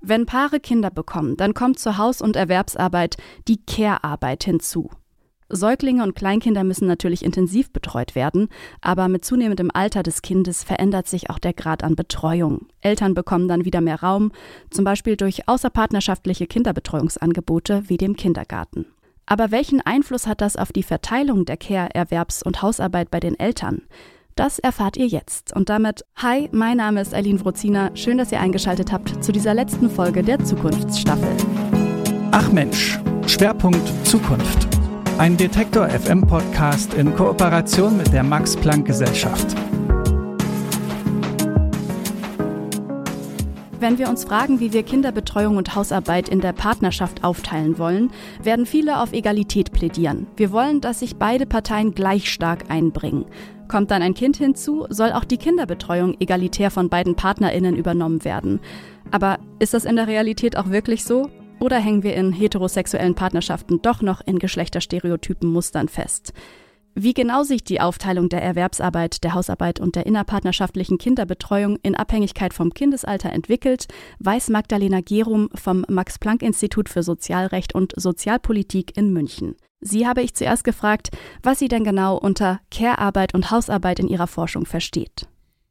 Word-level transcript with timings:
Wenn 0.00 0.26
Paare 0.26 0.60
Kinder 0.60 0.90
bekommen, 0.90 1.36
dann 1.36 1.54
kommt 1.54 1.78
zur 1.78 1.98
Haus- 1.98 2.22
und 2.22 2.36
Erwerbsarbeit 2.36 3.16
die 3.48 3.64
Care-Arbeit 3.64 4.44
hinzu. 4.44 4.90
Säuglinge 5.50 6.02
und 6.02 6.14
Kleinkinder 6.14 6.62
müssen 6.62 6.86
natürlich 6.86 7.24
intensiv 7.24 7.72
betreut 7.72 8.14
werden, 8.14 8.48
aber 8.80 9.08
mit 9.08 9.24
zunehmendem 9.24 9.70
Alter 9.72 10.02
des 10.02 10.20
Kindes 10.22 10.62
verändert 10.62 11.08
sich 11.08 11.30
auch 11.30 11.38
der 11.38 11.54
Grad 11.54 11.82
an 11.82 11.96
Betreuung. 11.96 12.68
Eltern 12.80 13.14
bekommen 13.14 13.48
dann 13.48 13.64
wieder 13.64 13.80
mehr 13.80 14.02
Raum, 14.02 14.30
zum 14.70 14.84
Beispiel 14.84 15.16
durch 15.16 15.48
außerpartnerschaftliche 15.48 16.46
Kinderbetreuungsangebote 16.46 17.84
wie 17.88 17.96
dem 17.96 18.14
Kindergarten. 18.14 18.86
Aber 19.24 19.50
welchen 19.50 19.80
Einfluss 19.80 20.26
hat 20.26 20.40
das 20.42 20.56
auf 20.56 20.72
die 20.72 20.82
Verteilung 20.82 21.44
der 21.44 21.56
Care-, 21.56 21.94
Erwerbs- 21.94 22.42
und 22.42 22.62
Hausarbeit 22.62 23.10
bei 23.10 23.20
den 23.20 23.38
Eltern? 23.38 23.82
Das 24.38 24.60
erfahrt 24.60 24.96
ihr 24.96 25.08
jetzt. 25.08 25.52
Und 25.56 25.68
damit, 25.68 26.04
hi, 26.14 26.48
mein 26.52 26.76
Name 26.76 27.00
ist 27.00 27.12
Eileen 27.12 27.44
Wrozina. 27.44 27.90
Schön, 27.94 28.18
dass 28.18 28.30
ihr 28.30 28.38
eingeschaltet 28.38 28.92
habt 28.92 29.24
zu 29.24 29.32
dieser 29.32 29.52
letzten 29.52 29.90
Folge 29.90 30.22
der 30.22 30.38
Zukunftsstaffel. 30.44 31.28
Ach 32.30 32.52
Mensch, 32.52 33.00
Schwerpunkt 33.26 33.82
Zukunft. 34.06 34.68
Ein 35.18 35.36
Detektor 35.36 35.88
FM 35.88 36.24
Podcast 36.24 36.94
in 36.94 37.16
Kooperation 37.16 37.96
mit 37.96 38.12
der 38.12 38.22
Max 38.22 38.54
Planck 38.54 38.86
Gesellschaft. 38.86 39.56
Wenn 43.80 43.98
wir 43.98 44.08
uns 44.08 44.22
fragen, 44.24 44.60
wie 44.60 44.72
wir 44.72 44.84
Kinderbetreuung 44.84 45.56
und 45.56 45.74
Hausarbeit 45.74 46.28
in 46.28 46.40
der 46.40 46.52
Partnerschaft 46.52 47.24
aufteilen 47.24 47.78
wollen, 47.78 48.12
werden 48.40 48.66
viele 48.66 49.00
auf 49.00 49.12
Egalität 49.12 49.72
plädieren. 49.72 50.28
Wir 50.36 50.52
wollen, 50.52 50.80
dass 50.80 51.00
sich 51.00 51.16
beide 51.16 51.46
Parteien 51.46 51.92
gleich 51.92 52.30
stark 52.30 52.70
einbringen. 52.70 53.24
Kommt 53.68 53.90
dann 53.90 54.02
ein 54.02 54.14
Kind 54.14 54.38
hinzu, 54.38 54.86
soll 54.88 55.12
auch 55.12 55.24
die 55.24 55.36
Kinderbetreuung 55.36 56.16
egalitär 56.20 56.70
von 56.70 56.88
beiden 56.88 57.14
Partnerinnen 57.14 57.76
übernommen 57.76 58.24
werden. 58.24 58.60
Aber 59.10 59.38
ist 59.58 59.74
das 59.74 59.84
in 59.84 59.96
der 59.96 60.08
Realität 60.08 60.56
auch 60.56 60.70
wirklich 60.70 61.04
so? 61.04 61.30
Oder 61.60 61.78
hängen 61.78 62.02
wir 62.02 62.14
in 62.14 62.32
heterosexuellen 62.32 63.14
Partnerschaften 63.14 63.82
doch 63.82 64.00
noch 64.00 64.20
in 64.24 64.38
geschlechterstereotypen 64.38 65.50
Mustern 65.50 65.88
fest? 65.88 66.32
Wie 66.94 67.14
genau 67.14 67.42
sich 67.42 67.62
die 67.62 67.80
Aufteilung 67.80 68.28
der 68.28 68.42
Erwerbsarbeit, 68.42 69.22
der 69.22 69.34
Hausarbeit 69.34 69.78
und 69.78 69.94
der 69.94 70.06
innerpartnerschaftlichen 70.06 70.98
Kinderbetreuung 70.98 71.78
in 71.82 71.94
Abhängigkeit 71.94 72.54
vom 72.54 72.74
Kindesalter 72.74 73.32
entwickelt, 73.32 73.86
weiß 74.18 74.48
Magdalena 74.48 75.00
Gerum 75.00 75.48
vom 75.54 75.84
Max-Planck-Institut 75.88 76.88
für 76.88 77.02
Sozialrecht 77.02 77.74
und 77.74 77.92
Sozialpolitik 77.96 78.96
in 78.96 79.12
München. 79.12 79.54
Sie 79.80 80.06
habe 80.06 80.22
ich 80.22 80.34
zuerst 80.34 80.64
gefragt, 80.64 81.10
was 81.42 81.58
sie 81.58 81.68
denn 81.68 81.84
genau 81.84 82.16
unter 82.16 82.60
Care-Arbeit 82.70 83.34
und 83.34 83.50
Hausarbeit 83.50 84.00
in 84.00 84.08
ihrer 84.08 84.26
Forschung 84.26 84.66
versteht. 84.66 85.28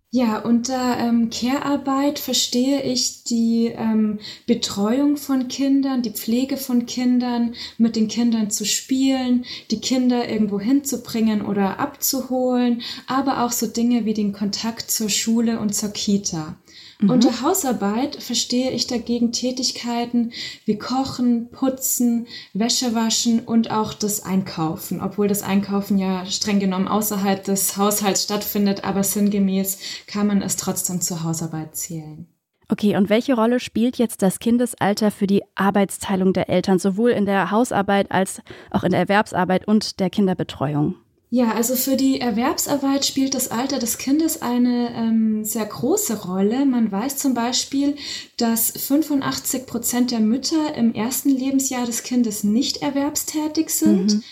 Ja, 0.09 0.39
unter 0.39 0.97
ähm, 0.97 1.29
Care-Arbeit 1.29 2.17
verstehe 2.17 2.81
ich 2.81 3.25
die 3.25 3.73
ähm, 3.75 4.19
Betreuung 4.45 5.17
von 5.17 5.49
Kindern, 5.49 6.01
die 6.01 6.11
Pflege 6.11 6.55
von 6.55 6.85
Kindern, 6.85 7.55
mit 7.77 7.97
den 7.97 8.07
Kindern 8.07 8.49
zu 8.49 8.65
spielen, 8.65 9.43
die 9.69 9.81
Kinder 9.81 10.29
irgendwo 10.29 10.61
hinzubringen 10.61 11.41
oder 11.41 11.79
abzuholen, 11.81 12.83
aber 13.05 13.43
auch 13.43 13.51
so 13.51 13.67
Dinge 13.67 14.05
wie 14.05 14.13
den 14.13 14.31
Kontakt 14.31 14.89
zur 14.89 15.09
Schule 15.09 15.59
und 15.59 15.75
zur 15.75 15.89
Kita. 15.89 16.55
Mhm. 16.99 17.09
Unter 17.11 17.41
Hausarbeit 17.41 18.21
verstehe 18.21 18.71
ich 18.71 18.87
dagegen 18.87 19.31
Tätigkeiten 19.31 20.31
wie 20.65 20.77
Kochen, 20.77 21.49
Putzen, 21.51 22.27
Wäsche 22.53 22.95
waschen 22.95 23.41
und 23.41 23.69
auch 23.69 23.93
das 23.93 24.23
Einkaufen, 24.23 25.01
obwohl 25.01 25.27
das 25.27 25.43
Einkaufen 25.43 25.97
ja 25.97 26.25
streng 26.25 26.59
genommen 26.59 26.87
außerhalb 26.87 27.43
des 27.43 27.77
Haushalts 27.77 28.23
stattfindet, 28.23 28.83
aber 28.83 29.03
sinngemäß 29.03 29.77
kann 30.07 30.27
man 30.27 30.41
es 30.41 30.55
trotzdem 30.55 31.01
zur 31.01 31.23
Hausarbeit 31.23 31.75
zählen. 31.75 32.27
Okay, 32.69 32.97
und 32.97 33.09
welche 33.09 33.35
Rolle 33.35 33.61
spielt 33.61 33.97
jetzt 33.97 34.21
das 34.21 34.39
Kindesalter 34.39 35.09
für 35.09 35.27
die 35.27 35.43
Arbeitsteilung 35.55 36.33
der 36.33 36.49
Eltern, 36.49 36.79
sowohl 36.79 37.11
in 37.11 37.25
der 37.25 37.49
Hausarbeit 37.49 38.11
als 38.11 38.41
auch 38.71 38.83
in 38.83 38.91
der 38.91 38.99
Erwerbsarbeit 39.01 39.67
und 39.67 40.01
der 40.01 40.09
Kinderbetreuung? 40.09 40.95
Ja, 41.29 41.51
also 41.51 41.75
für 41.75 41.97
die 41.97 42.21
Erwerbsarbeit 42.21 43.05
spielt 43.05 43.33
das 43.33 43.51
Alter 43.51 43.79
des 43.79 43.97
Kindes 43.97 44.41
eine 44.41 44.93
ähm, 44.95 45.43
sehr 45.43 45.65
große 45.65 46.21
Rolle. 46.21 46.65
Man 46.65 46.89
weiß 46.89 47.17
zum 47.17 47.33
Beispiel, 47.33 47.97
dass 48.37 48.71
85 48.71 49.65
Prozent 49.65 50.11
der 50.11 50.21
Mütter 50.21 50.73
im 50.75 50.93
ersten 50.93 51.29
Lebensjahr 51.29 51.85
des 51.85 52.03
Kindes 52.03 52.45
nicht 52.45 52.77
erwerbstätig 52.77 53.69
sind. 53.69 54.13
Mhm. 54.13 54.23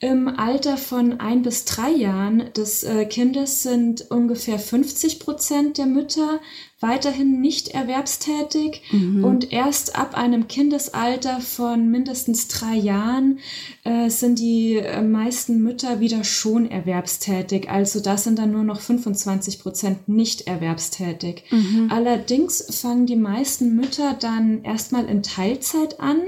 Im 0.00 0.28
Alter 0.28 0.76
von 0.76 1.20
ein 1.20 1.42
bis 1.42 1.64
drei 1.64 1.90
Jahren 1.90 2.52
des 2.54 2.84
äh, 2.84 3.06
Kindes 3.06 3.62
sind 3.62 4.10
ungefähr 4.10 4.58
50 4.58 5.20
Prozent 5.20 5.78
der 5.78 5.86
Mütter 5.86 6.40
weiterhin 6.80 7.40
nicht 7.40 7.68
erwerbstätig 7.68 8.82
mhm. 8.92 9.24
und 9.24 9.50
erst 9.50 9.98
ab 9.98 10.14
einem 10.14 10.46
Kindesalter 10.46 11.40
von 11.40 11.90
mindestens 11.90 12.48
drei 12.48 12.74
Jahren 12.74 13.38
äh, 13.84 14.10
sind 14.10 14.38
die 14.38 14.76
äh, 14.76 15.00
meisten 15.00 15.62
Mütter 15.62 16.00
wieder 16.00 16.22
schon 16.22 16.70
erwerbstätig. 16.70 17.70
Also 17.70 18.00
da 18.00 18.18
sind 18.18 18.38
dann 18.38 18.52
nur 18.52 18.64
noch 18.64 18.80
25 18.80 19.60
Prozent 19.60 20.08
nicht 20.08 20.46
erwerbstätig. 20.46 21.44
Mhm. 21.50 21.88
Allerdings 21.90 22.66
fangen 22.82 23.06
die 23.06 23.16
meisten 23.16 23.74
Mütter 23.74 24.12
dann 24.12 24.62
erstmal 24.62 25.06
in 25.06 25.22
Teilzeit 25.22 25.98
an 25.98 26.20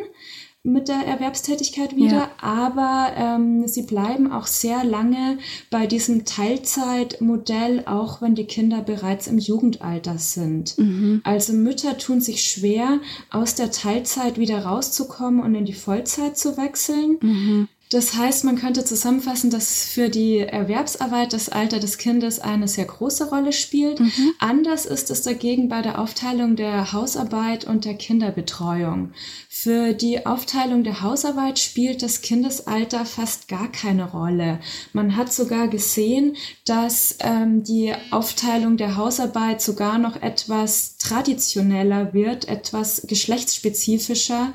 mit 0.65 0.89
der 0.89 1.07
Erwerbstätigkeit 1.07 1.97
wieder, 1.97 2.17
ja. 2.17 2.31
aber 2.41 3.13
ähm, 3.17 3.67
sie 3.69 3.83
bleiben 3.83 4.33
auch 4.33 4.47
sehr 4.47 4.85
lange 4.85 5.39
bei 5.71 5.87
diesem 5.87 6.25
Teilzeitmodell, 6.25 7.85
auch 7.87 8.21
wenn 8.21 8.35
die 8.35 8.45
Kinder 8.45 8.83
bereits 8.83 9.29
im 9.29 9.39
Jugendalter 9.39 10.19
sind. 10.19 10.77
Mhm. 10.79 11.21
Also 11.25 11.53
Mütter 11.53 11.97
tun 11.97 12.21
sich 12.21 12.45
schwer, 12.45 13.01
aus 13.31 13.55
der 13.55 13.71
Teilzeit 13.71 14.39
wieder 14.39 14.65
rauszukommen 14.65 15.41
und 15.41 15.55
in 15.55 15.65
die 15.65 15.75
Vollzeit 15.75 16.37
zu 16.37 16.57
wechseln. 16.57 17.19
Mhm. 17.21 17.69
Das 17.91 18.15
heißt, 18.17 18.45
man 18.45 18.57
könnte 18.57 18.85
zusammenfassen, 18.85 19.51
dass 19.51 19.87
für 19.87 20.11
die 20.11 20.39
Erwerbsarbeit 20.39 21.33
das 21.33 21.49
Alter 21.49 21.79
des 21.81 21.97
Kindes 21.97 22.39
eine 22.39 22.69
sehr 22.69 22.85
große 22.85 23.31
Rolle 23.31 23.53
spielt. 23.53 24.01
Mhm. 24.01 24.33
Anders 24.39 24.85
ist 24.85 25.11
es 25.11 25.23
dagegen 25.23 25.69
bei 25.69 25.81
der 25.81 25.99
Aufteilung 25.99 26.55
der 26.55 26.93
Hausarbeit 26.93 27.65
und 27.65 27.87
der 27.87 27.95
Kinderbetreuung. 27.95 29.13
Für 29.49 29.95
die 29.95 30.27
Aufteilung 30.27 30.85
der 30.85 31.01
Hausarbeit 31.01 31.59
spielt 31.59 32.03
das 32.03 32.21
Kindesalter 32.21 33.07
fast 33.07 33.49
gar 33.49 33.73
keine 33.73 34.11
Rolle. 34.11 34.61
Man 34.93 35.17
hat 35.17 35.33
sogar 35.33 35.69
gesehen, 35.69 36.37
dass 36.67 37.17
ähm, 37.21 37.65
die 37.65 37.95
Aufteilung 38.11 38.77
der 38.77 38.97
Hausarbeit 38.97 39.63
sogar 39.63 39.99
noch 39.99 40.21
etwas 40.21 40.99
traditioneller 40.99 42.13
wird, 42.13 42.49
etwas 42.49 43.03
geschlechtsspezifischer 43.09 44.53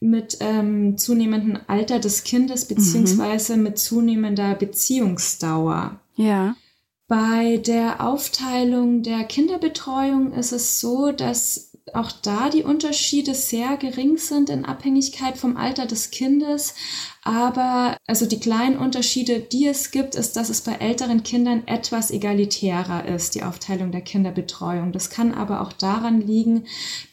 mit 0.00 0.38
ähm, 0.40 0.98
zunehmendem 0.98 1.58
Alter 1.66 1.98
des 1.98 2.24
Kindes 2.24 2.68
mhm. 2.68 2.74
beziehungsweise 2.74 3.56
mhm. 3.56 3.62
mit 3.62 3.78
zunehmender 3.78 4.54
Beziehungsdauer. 4.54 6.00
Ja. 6.16 6.56
Bei 7.06 7.58
der 7.58 8.06
Aufteilung 8.06 9.02
der 9.02 9.24
Kinderbetreuung 9.24 10.32
ist 10.32 10.52
es 10.52 10.80
so, 10.80 11.12
dass 11.12 11.73
auch 11.92 12.12
da 12.12 12.48
die 12.48 12.62
Unterschiede 12.62 13.34
sehr 13.34 13.76
gering 13.76 14.16
sind 14.16 14.48
in 14.48 14.64
Abhängigkeit 14.64 15.36
vom 15.36 15.58
Alter 15.58 15.84
des 15.84 16.10
Kindes. 16.10 16.74
Aber 17.22 17.96
also 18.06 18.26
die 18.26 18.40
kleinen 18.40 18.78
Unterschiede, 18.78 19.40
die 19.40 19.66
es 19.66 19.90
gibt, 19.90 20.14
ist, 20.14 20.36
dass 20.36 20.48
es 20.48 20.62
bei 20.62 20.74
älteren 20.74 21.22
Kindern 21.22 21.66
etwas 21.66 22.10
egalitärer 22.10 23.06
ist, 23.06 23.34
die 23.34 23.42
Aufteilung 23.42 23.92
der 23.92 24.00
Kinderbetreuung. 24.00 24.92
Das 24.92 25.10
kann 25.10 25.34
aber 25.34 25.60
auch 25.60 25.72
daran 25.72 26.20
liegen, 26.20 26.64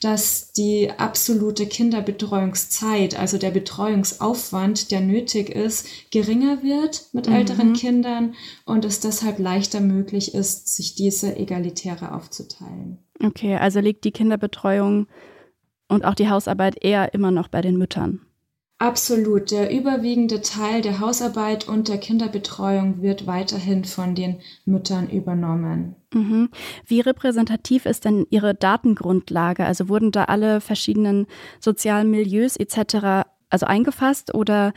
dass 0.02 0.54
die 0.54 0.90
absolute 0.98 1.66
Kinderbetreuungszeit, 1.66 3.20
also 3.20 3.38
der 3.38 3.52
Betreuungsaufwand, 3.52 4.92
der 4.92 5.02
nötig 5.02 5.50
ist, 5.50 5.86
geringer 6.12 6.64
wird 6.64 7.08
mit 7.12 7.28
mhm. 7.28 7.36
älteren 7.36 7.74
Kindern 7.74 8.36
und 8.66 8.86
es 8.86 9.02
deshalb 9.02 9.40
leichter 9.40 9.82
möglich 9.82 10.34
ist, 10.34 10.76
sich 10.76 10.96
diese 10.96 11.36
egalitäre 11.36 12.14
aufzuteilen. 12.14 13.00
Okay, 13.24 13.56
also 13.56 13.80
liegt 13.80 14.04
die 14.04 14.12
Kinderbetreuung 14.12 15.08
und 15.88 16.06
auch 16.06 16.16
die 16.16 16.30
Hausarbeit 16.30 16.84
eher 16.84 17.14
immer 17.14 17.32
noch 17.32 17.48
bei 17.48 17.62
den 17.62 17.78
Müttern. 17.78 18.22
Absolut. 18.82 19.52
Der 19.52 19.72
überwiegende 19.72 20.42
Teil 20.42 20.82
der 20.82 21.00
Hausarbeit 21.00 21.68
und 21.68 21.88
der 21.88 22.00
Kinderbetreuung 22.00 23.04
wird 23.04 23.28
weiterhin 23.28 23.86
von 23.86 24.16
den 24.16 24.40
Müttern 24.66 25.08
übernommen. 25.08 25.96
Mhm. 26.12 26.50
Wie 26.88 27.00
repräsentativ 27.00 27.86
ist 27.86 28.06
denn 28.06 28.26
Ihre 28.32 28.56
Datengrundlage? 28.56 29.66
Also 29.66 29.88
wurden 29.88 30.12
da 30.12 30.24
alle 30.24 30.62
verschiedenen 30.62 31.28
sozialen 31.60 32.10
Milieus 32.10 32.58
etc. 32.58 33.28
also 33.52 33.68
eingefasst 33.68 34.34
oder 34.34 34.74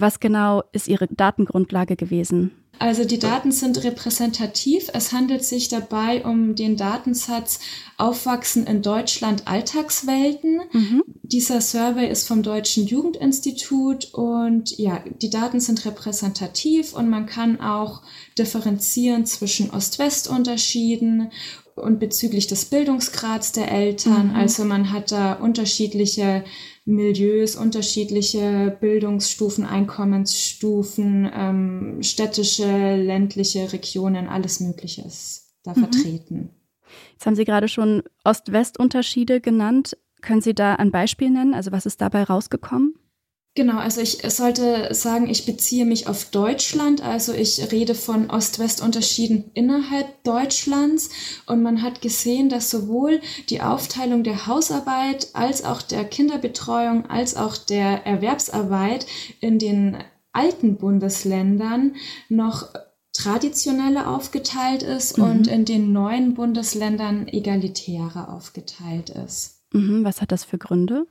was 0.00 0.20
genau 0.20 0.62
ist 0.72 0.88
Ihre 0.88 1.06
Datengrundlage 1.08 1.96
gewesen? 1.96 2.52
Also 2.80 3.04
die 3.04 3.18
Daten 3.18 3.52
sind 3.52 3.84
repräsentativ. 3.84 4.88
Es 4.94 5.12
handelt 5.12 5.44
sich 5.44 5.68
dabei 5.68 6.24
um 6.24 6.54
den 6.54 6.78
Datensatz 6.78 7.60
Aufwachsen 7.98 8.66
in 8.66 8.80
Deutschland 8.80 9.46
Alltagswelten. 9.46 10.62
Mhm. 10.72 11.02
Dieser 11.22 11.60
Survey 11.60 12.08
ist 12.08 12.26
vom 12.26 12.42
Deutschen 12.42 12.86
Jugendinstitut 12.86 14.14
und 14.14 14.78
ja, 14.78 15.04
die 15.20 15.28
Daten 15.28 15.60
sind 15.60 15.84
repräsentativ 15.84 16.94
und 16.94 17.10
man 17.10 17.26
kann 17.26 17.60
auch 17.60 18.00
differenzieren 18.38 19.26
zwischen 19.26 19.70
Ost-West-Unterschieden 19.70 21.30
und 21.76 21.98
bezüglich 22.00 22.46
des 22.46 22.64
Bildungsgrads 22.64 23.52
der 23.52 23.70
Eltern. 23.70 24.28
Mhm. 24.28 24.36
Also 24.36 24.64
man 24.64 24.90
hat 24.90 25.12
da 25.12 25.34
unterschiedliche 25.34 26.44
Milieus, 26.90 27.56
unterschiedliche 27.56 28.76
Bildungsstufen, 28.80 29.64
Einkommensstufen, 29.64 31.30
ähm, 31.34 32.02
städtische, 32.02 32.96
ländliche 32.96 33.72
Regionen, 33.72 34.28
alles 34.28 34.60
Mögliche 34.60 35.02
ist 35.02 35.54
da 35.62 35.72
mhm. 35.72 35.80
vertreten. 35.80 36.50
Jetzt 37.12 37.26
haben 37.26 37.36
Sie 37.36 37.44
gerade 37.44 37.68
schon 37.68 38.02
Ost-West-Unterschiede 38.24 39.40
genannt. 39.40 39.96
Können 40.20 40.40
Sie 40.40 40.54
da 40.54 40.74
ein 40.74 40.90
Beispiel 40.90 41.30
nennen? 41.30 41.54
Also 41.54 41.72
was 41.72 41.86
ist 41.86 42.00
dabei 42.00 42.24
rausgekommen? 42.24 42.94
Genau, 43.56 43.78
also 43.78 44.00
ich 44.00 44.18
sollte 44.28 44.94
sagen, 44.94 45.28
ich 45.28 45.44
beziehe 45.44 45.84
mich 45.84 46.06
auf 46.06 46.26
Deutschland, 46.26 47.02
also 47.02 47.32
ich 47.32 47.72
rede 47.72 47.96
von 47.96 48.30
Ost-West-Unterschieden 48.30 49.50
innerhalb 49.54 50.22
Deutschlands 50.22 51.10
und 51.46 51.60
man 51.60 51.82
hat 51.82 52.00
gesehen, 52.00 52.48
dass 52.48 52.70
sowohl 52.70 53.20
die 53.48 53.60
Aufteilung 53.60 54.22
der 54.22 54.46
Hausarbeit 54.46 55.30
als 55.32 55.64
auch 55.64 55.82
der 55.82 56.04
Kinderbetreuung 56.04 57.06
als 57.10 57.36
auch 57.36 57.56
der 57.56 58.06
Erwerbsarbeit 58.06 59.06
in 59.40 59.58
den 59.58 59.98
alten 60.32 60.76
Bundesländern 60.76 61.96
noch 62.28 62.68
traditioneller 63.12 64.08
aufgeteilt 64.08 64.84
ist 64.84 65.18
mhm. 65.18 65.24
und 65.24 65.46
in 65.48 65.64
den 65.64 65.92
neuen 65.92 66.34
Bundesländern 66.34 67.26
egalitärer 67.26 68.32
aufgeteilt 68.32 69.10
ist. 69.10 69.64
Mhm, 69.72 70.04
was 70.04 70.20
hat 70.20 70.30
das 70.30 70.44
für 70.44 70.58
Gründe? 70.58 71.06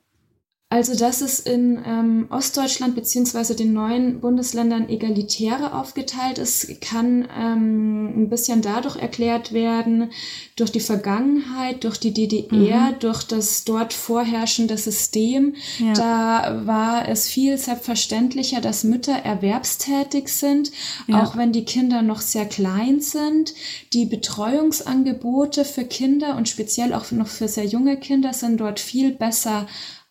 Also, 0.71 0.95
dass 0.95 1.21
es 1.21 1.39
in 1.39 1.83
ähm, 1.83 2.27
Ostdeutschland 2.29 2.93
beziehungsweise 2.93 3.55
den 3.55 3.73
neuen 3.73 4.19
Bundesländern 4.21 4.87
egalitäre 4.87 5.73
aufgeteilt 5.73 6.37
ist, 6.37 6.79
kann 6.79 7.27
ähm, 7.35 8.05
ein 8.15 8.29
bisschen 8.29 8.61
dadurch 8.61 8.95
erklärt 8.95 9.51
werden, 9.51 10.11
durch 10.55 10.71
die 10.71 10.79
Vergangenheit, 10.79 11.83
durch 11.83 11.97
die 11.97 12.13
DDR, 12.13 12.91
mhm. 12.91 12.99
durch 12.99 13.23
das 13.23 13.63
dort 13.63 13.93
vorherrschende 13.93 14.77
System. 14.77 15.55
Ja. 15.79 15.93
Da 15.93 16.61
war 16.67 17.09
es 17.09 17.27
viel 17.27 17.57
selbstverständlicher, 17.57 18.61
dass 18.61 18.83
Mütter 18.83 19.15
erwerbstätig 19.15 20.27
sind, 20.27 20.71
ja. 21.07 21.23
auch 21.23 21.35
wenn 21.35 21.51
die 21.51 21.65
Kinder 21.65 22.03
noch 22.03 22.21
sehr 22.21 22.45
klein 22.45 23.01
sind. 23.01 23.55
Die 23.93 24.05
Betreuungsangebote 24.05 25.65
für 25.65 25.85
Kinder 25.85 26.37
und 26.37 26.47
speziell 26.47 26.93
auch 26.93 27.09
noch 27.09 27.27
für 27.27 27.47
sehr 27.47 27.65
junge 27.65 27.97
Kinder 27.97 28.33
sind 28.33 28.59
dort 28.59 28.79
viel 28.79 29.11
besser 29.11 29.65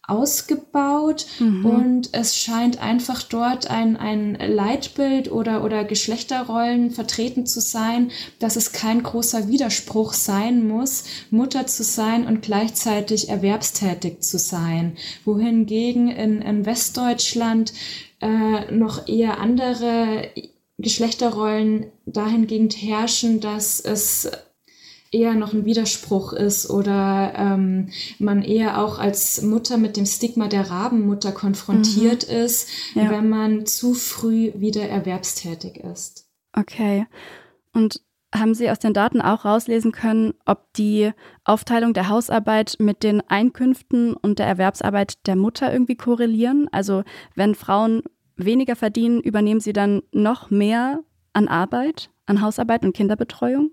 ausgebaut 0.09 1.27
mhm. 1.39 1.67
und 1.67 2.09
es 2.13 2.37
scheint 2.37 2.83
einfach 2.83 3.23
dort 3.23 3.71
ein, 3.71 3.97
ein 3.97 4.35
Leitbild 4.35 5.31
oder, 5.31 5.63
oder 5.63 5.85
Geschlechterrollen 5.85 6.91
vertreten 6.91 7.47
zu 7.47 7.61
sein, 7.61 8.11
dass 8.39 8.57
es 8.57 8.73
kein 8.73 9.03
großer 9.03 9.49
Widerspruch 9.49 10.15
sein 10.15 10.67
muss, 10.67 11.05
Mutter 11.31 11.67
zu 11.67 11.85
sein 11.85 12.27
und 12.27 12.41
gleichzeitig 12.41 13.29
erwerbstätig 13.29 14.23
zu 14.23 14.39
sein. 14.39 14.97
Wohingegen 15.27 16.09
in, 16.09 16.41
in 16.41 16.65
Westdeutschland 16.65 17.75
äh, 18.21 18.73
noch 18.73 19.07
eher 19.09 19.39
andere 19.39 20.31
Geschlechterrollen 20.79 21.87
dahingehend 22.07 22.81
herrschen, 22.81 23.41
dass 23.41 23.81
es 23.81 24.31
eher 25.11 25.35
noch 25.35 25.53
ein 25.53 25.65
Widerspruch 25.65 26.33
ist 26.33 26.69
oder 26.71 27.33
ähm, 27.37 27.89
man 28.19 28.43
eher 28.43 28.83
auch 28.83 28.99
als 28.99 29.43
Mutter 29.43 29.79
mit 29.79 29.97
dem 29.97 30.07
Stigma 30.07 30.49
der 30.49 30.71
Rabenmutter 30.71 31.33
konfrontiert 31.33 32.29
mhm. 32.29 32.35
ist, 32.37 32.69
ja. 32.95 33.11
wenn 33.11 33.29
man 33.29 33.67
zu 33.67 33.95
früh 33.95 34.53
wieder 34.55 34.83
erwerbstätig 34.83 35.79
ist. 35.79 36.29
Okay. 36.53 37.07
Und 37.73 38.03
haben 38.35 38.55
Sie 38.55 38.71
aus 38.71 38.79
den 38.79 38.93
Daten 38.93 39.23
auch 39.23 39.45
rauslesen 39.45 39.93
können, 39.93 40.35
ob 40.45 40.73
die 40.75 41.13
Aufteilung 41.45 41.95
der 41.95 42.09
Hausarbeit 42.09 42.77
mit 42.79 43.03
den 43.03 43.23
Einkünften 43.23 44.15
und 44.15 44.39
der 44.39 44.47
Erwerbsarbeit 44.47 45.27
der 45.27 45.37
Mutter 45.37 45.73
irgendwie 45.73 45.97
korrelieren? 45.97 46.69
Also 46.71 47.05
wenn 47.35 47.55
Frauen 47.55 48.03
weniger 48.37 48.77
verdienen, 48.77 49.21
übernehmen 49.21 49.61
sie 49.61 49.73
dann 49.73 50.03
noch 50.13 50.51
mehr 50.51 51.01
an 51.33 51.49
Arbeit, 51.49 52.11
an 52.27 52.43
Hausarbeit 52.43 52.85
und 52.85 52.95
Kinderbetreuung? 52.95 53.71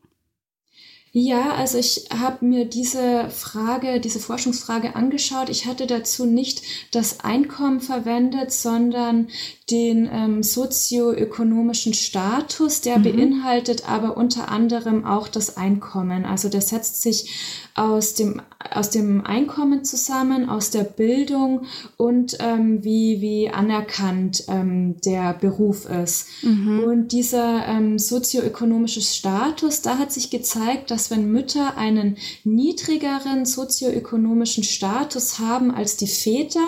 Ja, 1.17 1.53
also 1.53 1.77
ich 1.77 2.09
habe 2.12 2.44
mir 2.44 2.65
diese 2.65 3.29
Frage, 3.29 4.01
diese 4.01 4.19
Forschungsfrage 4.19 4.97
angeschaut. 4.97 5.47
Ich 5.47 5.65
hatte 5.65 5.88
dazu 5.88 6.25
nicht 6.25 6.62
das 6.91 7.21
Einkommen 7.21 7.79
verwendet, 7.79 8.51
sondern 8.51 9.29
den 9.71 10.07
ähm, 10.12 10.44
sozioökonomischen 10.44 11.95
Status, 11.95 12.81
der 12.81 13.00
mhm. 13.00 13.03
beinhaltet 13.03 13.89
aber 13.89 14.15
unter 14.15 14.50
anderem 14.50 15.06
auch 15.06 15.27
das 15.27 15.57
Einkommen. 15.57 16.23
Also 16.23 16.50
der 16.50 16.62
setzt 16.62 17.01
sich 17.01 17.67
aus 17.73 18.13
dem, 18.13 18.44
aus 18.71 18.91
dem 18.91 19.25
Einkommen 19.25 19.83
zusammen, 19.83 20.50
aus 20.50 20.69
der 20.69 20.83
Bildung 20.83 21.65
und 21.97 22.38
ähm, 22.39 22.83
wie, 22.83 23.21
wie 23.21 23.50
anerkannt 23.50 24.44
ähm, 24.50 25.01
der 25.03 25.33
Beruf 25.33 25.88
ist. 25.88 26.27
Mhm. 26.44 26.83
Und 26.83 27.12
dieser 27.12 27.67
ähm, 27.67 27.97
sozioökonomische 27.97 29.01
Status, 29.01 29.81
da 29.81 29.97
hat 29.97 30.12
sich 30.12 30.29
gezeigt, 30.29 30.91
dass 30.91 31.09
wenn 31.09 31.31
Mütter 31.31 31.75
einen 31.75 32.17
niedrigeren 32.44 33.45
sozioökonomischen 33.45 34.63
Status 34.63 35.39
haben 35.39 35.71
als 35.71 35.97
die 35.97 36.07
Väter, 36.07 36.65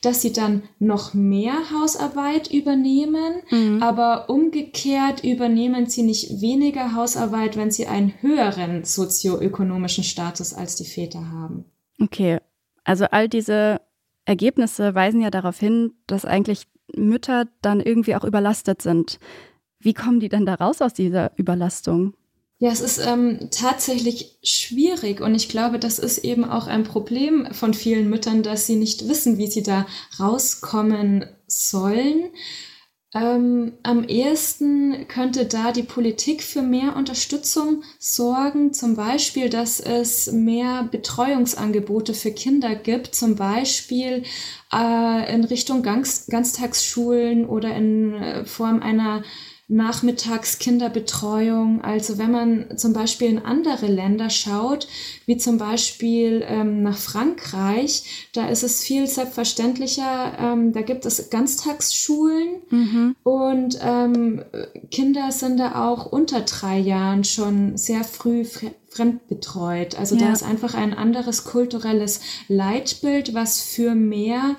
dass 0.00 0.22
sie 0.22 0.32
dann 0.32 0.62
noch 0.78 1.12
mehr 1.12 1.54
Hausarbeit 1.72 2.35
übernehmen, 2.52 3.42
mhm. 3.50 3.82
aber 3.82 4.28
umgekehrt 4.28 5.24
übernehmen 5.24 5.86
sie 5.86 6.02
nicht 6.02 6.40
weniger 6.40 6.94
Hausarbeit, 6.94 7.56
wenn 7.56 7.70
sie 7.70 7.86
einen 7.86 8.14
höheren 8.20 8.84
sozioökonomischen 8.84 10.04
Status 10.04 10.54
als 10.54 10.76
die 10.76 10.84
Väter 10.84 11.30
haben. 11.30 11.64
Okay, 12.00 12.38
also 12.84 13.06
all 13.06 13.28
diese 13.28 13.80
Ergebnisse 14.26 14.94
weisen 14.94 15.20
ja 15.20 15.30
darauf 15.30 15.58
hin, 15.58 15.94
dass 16.06 16.24
eigentlich 16.24 16.66
Mütter 16.94 17.46
dann 17.62 17.80
irgendwie 17.80 18.14
auch 18.14 18.24
überlastet 18.24 18.82
sind. 18.82 19.18
Wie 19.78 19.94
kommen 19.94 20.20
die 20.20 20.28
denn 20.28 20.46
da 20.46 20.54
raus 20.54 20.82
aus 20.82 20.94
dieser 20.94 21.32
Überlastung? 21.36 22.14
Ja, 22.58 22.70
es 22.70 22.80
ist 22.80 22.98
ähm, 23.06 23.48
tatsächlich 23.50 24.38
schwierig 24.42 25.20
und 25.20 25.34
ich 25.34 25.50
glaube, 25.50 25.78
das 25.78 25.98
ist 25.98 26.18
eben 26.18 26.44
auch 26.44 26.66
ein 26.68 26.84
Problem 26.84 27.48
von 27.52 27.74
vielen 27.74 28.08
Müttern, 28.08 28.42
dass 28.42 28.66
sie 28.66 28.76
nicht 28.76 29.08
wissen, 29.08 29.36
wie 29.36 29.48
sie 29.48 29.62
da 29.62 29.86
rauskommen 30.18 31.26
sollen. 31.46 32.30
Ähm, 33.14 33.72
am 33.82 34.04
ehesten 34.04 35.08
könnte 35.08 35.46
da 35.46 35.72
die 35.72 35.84
Politik 35.84 36.42
für 36.42 36.60
mehr 36.60 36.96
Unterstützung 36.96 37.82
sorgen, 37.98 38.74
zum 38.74 38.94
Beispiel, 38.94 39.48
dass 39.48 39.80
es 39.80 40.30
mehr 40.32 40.86
Betreuungsangebote 40.90 42.12
für 42.12 42.32
Kinder 42.32 42.74
gibt, 42.74 43.14
zum 43.14 43.36
Beispiel 43.36 44.24
äh, 44.72 45.34
in 45.34 45.44
Richtung 45.44 45.82
Ganz 45.82 46.26
Ganztagsschulen 46.26 47.46
oder 47.46 47.74
in 47.74 48.14
äh, 48.14 48.44
Form 48.44 48.82
einer 48.82 49.22
Nachmittagskinderbetreuung. 49.68 51.82
Also 51.82 52.18
wenn 52.18 52.30
man 52.30 52.78
zum 52.78 52.92
Beispiel 52.92 53.26
in 53.28 53.40
andere 53.40 53.86
Länder 53.86 54.30
schaut, 54.30 54.86
wie 55.26 55.38
zum 55.38 55.58
Beispiel 55.58 56.44
ähm, 56.46 56.84
nach 56.84 56.96
Frankreich, 56.96 58.28
da 58.32 58.48
ist 58.48 58.62
es 58.62 58.84
viel 58.84 59.08
selbstverständlicher, 59.08 60.38
ähm, 60.38 60.72
da 60.72 60.82
gibt 60.82 61.04
es 61.04 61.30
Ganztagsschulen 61.30 62.62
mhm. 62.70 63.16
und 63.24 63.76
ähm, 63.82 64.44
Kinder 64.92 65.32
sind 65.32 65.58
da 65.58 65.84
auch 65.84 66.12
unter 66.12 66.42
drei 66.42 66.78
Jahren 66.78 67.24
schon 67.24 67.76
sehr 67.76 68.04
früh 68.04 68.44
fremdbetreut. 68.96 69.98
Also 69.98 70.14
ja. 70.14 70.26
da 70.26 70.32
ist 70.32 70.44
einfach 70.44 70.74
ein 70.74 70.94
anderes 70.94 71.44
kulturelles 71.44 72.20
Leitbild, 72.48 73.34
was 73.34 73.60
für 73.60 73.94
mehr 73.94 74.56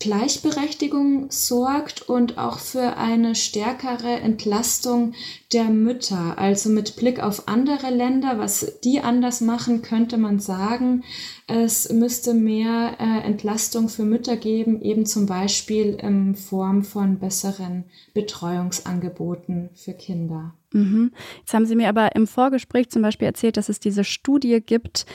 Gleichberechtigung 0.00 1.30
sorgt 1.30 2.08
und 2.08 2.36
auch 2.36 2.58
für 2.58 2.96
eine 2.96 3.34
stärkere 3.34 4.20
Entlastung 4.20 5.14
der 5.52 5.64
Mütter. 5.64 6.38
Also 6.38 6.68
mit 6.68 6.96
Blick 6.96 7.22
auf 7.22 7.48
andere 7.48 7.90
Länder, 7.90 8.38
was 8.38 8.80
die 8.82 9.00
anders 9.00 9.40
machen, 9.40 9.82
könnte 9.82 10.18
man 10.18 10.40
sagen, 10.40 11.04
es 11.46 11.90
müsste 11.90 12.34
mehr 12.34 12.96
äh, 12.98 13.26
Entlastung 13.26 13.88
für 13.88 14.04
Mütter 14.04 14.36
geben, 14.36 14.82
eben 14.82 15.06
zum 15.06 15.26
Beispiel 15.26 15.98
in 16.00 16.34
Form 16.34 16.82
von 16.82 17.18
besseren 17.18 17.84
Betreuungsangeboten 18.12 19.70
für 19.74 19.94
Kinder. 19.94 20.54
Mhm. 20.72 21.12
Jetzt 21.38 21.54
haben 21.54 21.66
Sie 21.66 21.76
mir 21.76 21.88
aber 21.88 22.14
im 22.14 22.26
Vorgespräch 22.26 22.90
zum 22.90 23.02
Beispiel 23.02 23.26
erzählt, 23.26 23.56
dass 23.56 23.68
es 23.68 23.80
diese 23.80 24.04
Studie 24.04 24.60
gibt, 24.60 25.06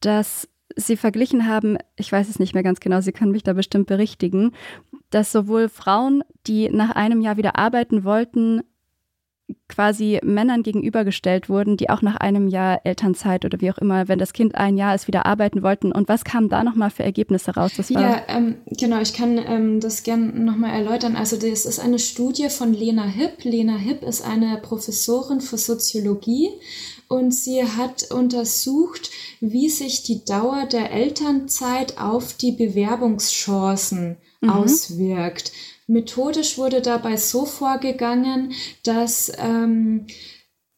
dass 0.00 0.48
Sie 0.76 0.96
verglichen 0.96 1.46
haben, 1.46 1.78
ich 1.96 2.12
weiß 2.12 2.28
es 2.28 2.38
nicht 2.38 2.54
mehr 2.54 2.62
ganz 2.62 2.80
genau, 2.80 3.00
Sie 3.00 3.12
können 3.12 3.32
mich 3.32 3.42
da 3.42 3.52
bestimmt 3.52 3.86
berichtigen, 3.86 4.52
dass 5.10 5.32
sowohl 5.32 5.68
Frauen, 5.68 6.22
die 6.46 6.68
nach 6.70 6.90
einem 6.90 7.20
Jahr 7.20 7.36
wieder 7.36 7.58
arbeiten 7.58 8.04
wollten, 8.04 8.62
quasi 9.68 10.20
Männern 10.22 10.62
gegenübergestellt 10.62 11.48
wurden, 11.48 11.76
die 11.76 11.88
auch 11.88 12.02
nach 12.02 12.16
einem 12.16 12.48
Jahr 12.48 12.80
Elternzeit 12.84 13.44
oder 13.44 13.60
wie 13.60 13.70
auch 13.70 13.78
immer, 13.78 14.08
wenn 14.08 14.18
das 14.18 14.32
Kind 14.32 14.54
ein 14.54 14.76
Jahr 14.76 14.94
ist, 14.94 15.06
wieder 15.06 15.26
arbeiten 15.26 15.62
wollten. 15.62 15.92
Und 15.92 16.08
was 16.08 16.24
kam 16.24 16.48
da 16.48 16.64
nochmal 16.64 16.90
für 16.90 17.02
Ergebnisse 17.02 17.54
raus? 17.54 17.72
Ja, 17.88 18.22
ähm, 18.28 18.56
genau, 18.66 19.00
ich 19.00 19.14
kann 19.14 19.38
ähm, 19.38 19.80
das 19.80 20.02
gerne 20.02 20.26
nochmal 20.26 20.72
erläutern. 20.72 21.16
Also 21.16 21.36
das 21.36 21.64
ist 21.64 21.78
eine 21.78 21.98
Studie 21.98 22.48
von 22.50 22.74
Lena 22.74 23.04
Hipp. 23.04 23.44
Lena 23.44 23.76
Hipp 23.76 24.02
ist 24.02 24.22
eine 24.22 24.58
Professorin 24.58 25.40
für 25.40 25.58
Soziologie 25.58 26.50
und 27.08 27.32
sie 27.32 27.64
hat 27.64 28.10
untersucht, 28.10 29.10
wie 29.40 29.70
sich 29.70 30.02
die 30.02 30.24
Dauer 30.24 30.66
der 30.66 30.92
Elternzeit 30.92 31.98
auf 31.98 32.34
die 32.34 32.52
Bewerbungschancen 32.52 34.18
mhm. 34.40 34.50
auswirkt. 34.50 35.52
Methodisch 35.88 36.58
wurde 36.58 36.82
dabei 36.82 37.16
so 37.16 37.46
vorgegangen, 37.46 38.52
dass 38.84 39.32
ähm, 39.38 40.06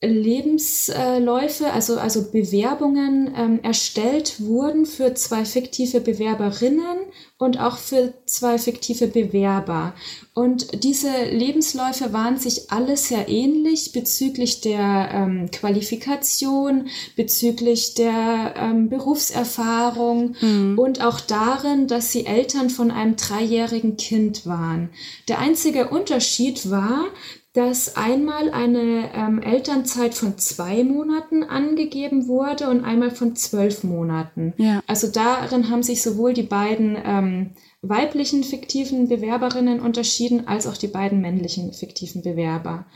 Lebensläufe, 0.03 1.71
also, 1.73 1.99
also 1.99 2.31
Bewerbungen 2.31 3.35
ähm, 3.37 3.61
erstellt 3.63 4.41
wurden 4.41 4.87
für 4.87 5.13
zwei 5.15 5.45
fiktive 5.45 6.01
Bewerberinnen 6.01 7.01
und 7.37 7.61
auch 7.61 7.77
für 7.77 8.15
zwei 8.25 8.57
fiktive 8.57 9.09
Bewerber. 9.09 9.95
Und 10.33 10.85
diese 10.85 11.25
Lebensläufe 11.31 12.15
waren 12.15 12.39
sich 12.39 12.71
alle 12.71 12.97
sehr 12.97 13.29
ähnlich 13.29 13.93
bezüglich 13.93 14.63
der 14.63 15.11
ähm, 15.13 15.51
Qualifikation, 15.51 16.89
bezüglich 17.15 17.93
der 17.93 18.55
ähm, 18.57 18.89
Berufserfahrung 18.89 20.35
mhm. 20.41 20.79
und 20.79 21.05
auch 21.05 21.21
darin, 21.21 21.89
dass 21.89 22.11
sie 22.11 22.25
Eltern 22.25 22.71
von 22.71 22.91
einem 22.91 23.17
dreijährigen 23.17 23.99
Kind 23.99 24.47
waren. 24.47 24.89
Der 25.29 25.41
einzige 25.41 25.89
Unterschied 25.91 26.71
war, 26.71 27.05
dass 27.53 27.97
einmal 27.97 28.51
eine 28.51 29.11
ähm, 29.13 29.43
Elternzeit 29.43 30.15
von 30.15 30.39
zwei 30.39 30.85
Monaten 30.85 31.43
angegeben 31.43 32.29
wurde 32.29 32.71
und 32.71 32.85
einmal 32.85 33.11
von 33.11 33.35
zwölf 33.35 33.83
Monaten. 33.83 34.55
Ja. 34.57 34.83
Also 34.87 35.09
darin 35.09 35.69
haben 35.69 35.83
sich 35.83 36.03
sowohl 36.03 36.33
die 36.33 36.45
beiden 36.45 36.97
ähm, 37.05 37.51
weiblichen 37.83 38.45
fiktiven 38.45 39.09
Bewerberinnen 39.09 39.81
unterschieden, 39.81 40.47
als 40.47 40.69
auch 40.69 40.77
die 40.77 40.87
beiden 40.87 41.21
männlichen 41.21 41.73
fiktiven 41.73 42.23
Bewerber. 42.23 42.87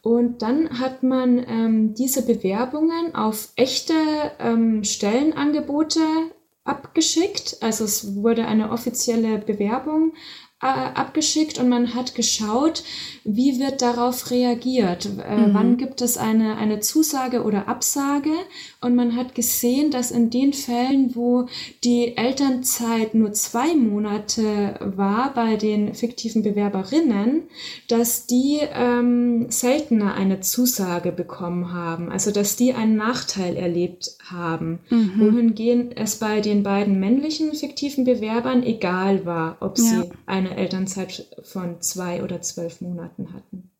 Und 0.00 0.40
dann 0.40 0.80
hat 0.80 1.02
man 1.02 1.44
ähm, 1.46 1.94
diese 1.94 2.24
Bewerbungen 2.24 3.14
auf 3.14 3.50
echte 3.56 3.92
ähm, 4.38 4.84
Stellenangebote 4.84 6.00
abgeschickt. 6.64 7.58
Also 7.60 7.84
es 7.84 8.16
wurde 8.16 8.46
eine 8.46 8.70
offizielle 8.70 9.38
Bewerbung 9.38 10.12
abgeschickt 10.60 11.58
und 11.58 11.68
man 11.68 11.94
hat 11.94 12.16
geschaut, 12.16 12.82
wie 13.24 13.60
wird 13.60 13.80
darauf 13.80 14.30
reagiert. 14.32 15.06
Äh, 15.06 15.36
mhm. 15.36 15.54
Wann 15.54 15.76
gibt 15.76 16.00
es 16.00 16.16
eine, 16.16 16.56
eine 16.56 16.80
Zusage 16.80 17.44
oder 17.44 17.68
Absage? 17.68 18.32
Und 18.80 18.96
man 18.96 19.14
hat 19.14 19.36
gesehen, 19.36 19.92
dass 19.92 20.10
in 20.10 20.30
den 20.30 20.52
Fällen, 20.52 21.14
wo 21.14 21.46
die 21.84 22.16
Elternzeit 22.16 23.14
nur 23.14 23.32
zwei 23.34 23.74
Monate 23.76 24.74
war 24.80 25.32
bei 25.32 25.56
den 25.56 25.94
fiktiven 25.94 26.42
Bewerberinnen, 26.42 27.42
dass 27.86 28.26
die 28.26 28.58
ähm, 28.72 29.46
seltener 29.50 30.14
eine 30.14 30.40
Zusage 30.40 31.12
bekommen 31.12 31.72
haben. 31.72 32.10
Also 32.10 32.32
dass 32.32 32.56
die 32.56 32.74
einen 32.74 32.96
Nachteil 32.96 33.56
erlebt 33.56 34.16
haben. 34.24 34.80
Mhm. 34.90 35.12
Wohingehend 35.18 35.96
es 35.96 36.16
bei 36.16 36.40
den 36.40 36.64
beiden 36.64 36.98
männlichen 36.98 37.52
fiktiven 37.54 38.04
Bewerbern 38.04 38.64
egal 38.64 39.24
war, 39.24 39.56
ob 39.60 39.78
ja. 39.78 39.84
sie 39.84 40.10
eine 40.26 40.47
Elternzeit 40.56 41.26
von 41.42 41.80
zwei 41.80 42.22
oder 42.22 42.40
zwölf 42.40 42.80
Monaten 42.80 43.32
hatten. 43.32 43.70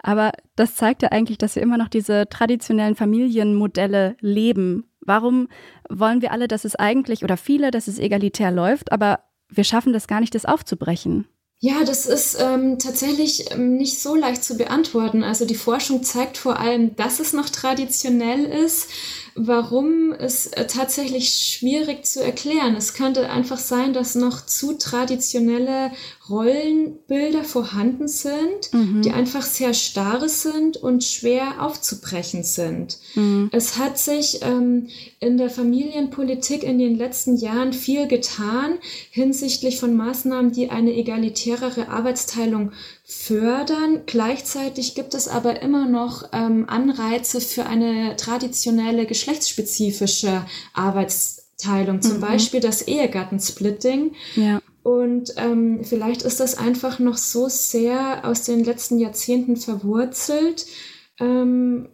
Aber 0.00 0.32
das 0.56 0.76
zeigt 0.76 1.02
ja 1.02 1.10
eigentlich, 1.10 1.38
dass 1.38 1.56
wir 1.56 1.62
immer 1.62 1.78
noch 1.78 1.88
diese 1.88 2.28
traditionellen 2.28 2.94
Familienmodelle 2.94 4.16
leben. 4.20 4.84
Warum 5.00 5.48
wollen 5.88 6.22
wir 6.22 6.32
alle, 6.32 6.48
dass 6.48 6.64
es 6.64 6.76
eigentlich 6.76 7.24
oder 7.24 7.36
viele, 7.36 7.70
dass 7.70 7.88
es 7.88 7.98
egalitär 7.98 8.50
läuft, 8.50 8.92
aber 8.92 9.20
wir 9.48 9.64
schaffen 9.64 9.92
das 9.92 10.06
gar 10.06 10.20
nicht, 10.20 10.34
das 10.34 10.44
aufzubrechen? 10.44 11.26
Ja, 11.60 11.82
das 11.84 12.06
ist 12.06 12.38
ähm, 12.40 12.78
tatsächlich 12.78 13.50
ähm, 13.50 13.76
nicht 13.76 14.00
so 14.00 14.14
leicht 14.14 14.44
zu 14.44 14.56
beantworten. 14.56 15.24
Also 15.24 15.44
die 15.44 15.56
Forschung 15.56 16.04
zeigt 16.04 16.36
vor 16.36 16.60
allem, 16.60 16.94
dass 16.94 17.18
es 17.18 17.32
noch 17.32 17.48
traditionell 17.48 18.44
ist. 18.44 18.90
Warum 19.40 20.12
ist 20.12 20.56
äh, 20.56 20.66
tatsächlich 20.66 21.28
schwierig 21.28 22.04
zu 22.04 22.22
erklären. 22.22 22.74
Es 22.76 22.94
könnte 22.94 23.30
einfach 23.30 23.58
sein, 23.58 23.92
dass 23.92 24.14
noch 24.14 24.44
zu 24.44 24.76
traditionelle 24.76 25.92
Rollenbilder 26.28 27.44
vorhanden 27.44 28.08
sind, 28.08 28.72
mhm. 28.72 29.02
die 29.02 29.12
einfach 29.12 29.42
sehr 29.42 29.74
starre 29.74 30.28
sind 30.28 30.76
und 30.76 31.04
schwer 31.04 31.62
aufzubrechen 31.64 32.42
sind. 32.42 32.98
Mhm. 33.14 33.48
Es 33.52 33.78
hat 33.78 33.98
sich 33.98 34.40
ähm, 34.42 34.88
in 35.20 35.38
der 35.38 35.50
Familienpolitik 35.50 36.64
in 36.64 36.78
den 36.78 36.96
letzten 36.96 37.36
Jahren 37.36 37.72
viel 37.72 38.08
getan 38.08 38.78
hinsichtlich 39.10 39.78
von 39.78 39.96
Maßnahmen, 39.96 40.52
die 40.52 40.70
eine 40.70 40.94
egalitärere 40.94 41.88
Arbeitsteilung 41.88 42.72
fördern. 43.08 44.02
Gleichzeitig 44.04 44.94
gibt 44.94 45.14
es 45.14 45.28
aber 45.28 45.62
immer 45.62 45.88
noch 45.88 46.28
ähm, 46.32 46.68
Anreize 46.68 47.40
für 47.40 47.64
eine 47.64 48.16
traditionelle 48.16 49.06
geschlechtsspezifische 49.06 50.44
Arbeitsteilung, 50.74 52.02
zum 52.02 52.16
mhm. 52.16 52.20
Beispiel 52.20 52.60
das 52.60 52.82
Ehegattensplitting. 52.82 54.12
Ja. 54.36 54.60
Und 54.82 55.32
ähm, 55.38 55.84
vielleicht 55.84 56.20
ist 56.22 56.38
das 56.38 56.58
einfach 56.58 56.98
noch 56.98 57.16
so 57.16 57.48
sehr 57.48 58.26
aus 58.26 58.42
den 58.42 58.62
letzten 58.62 58.98
Jahrzehnten 58.98 59.56
verwurzelt. 59.56 60.66
Ähm, 61.18 61.88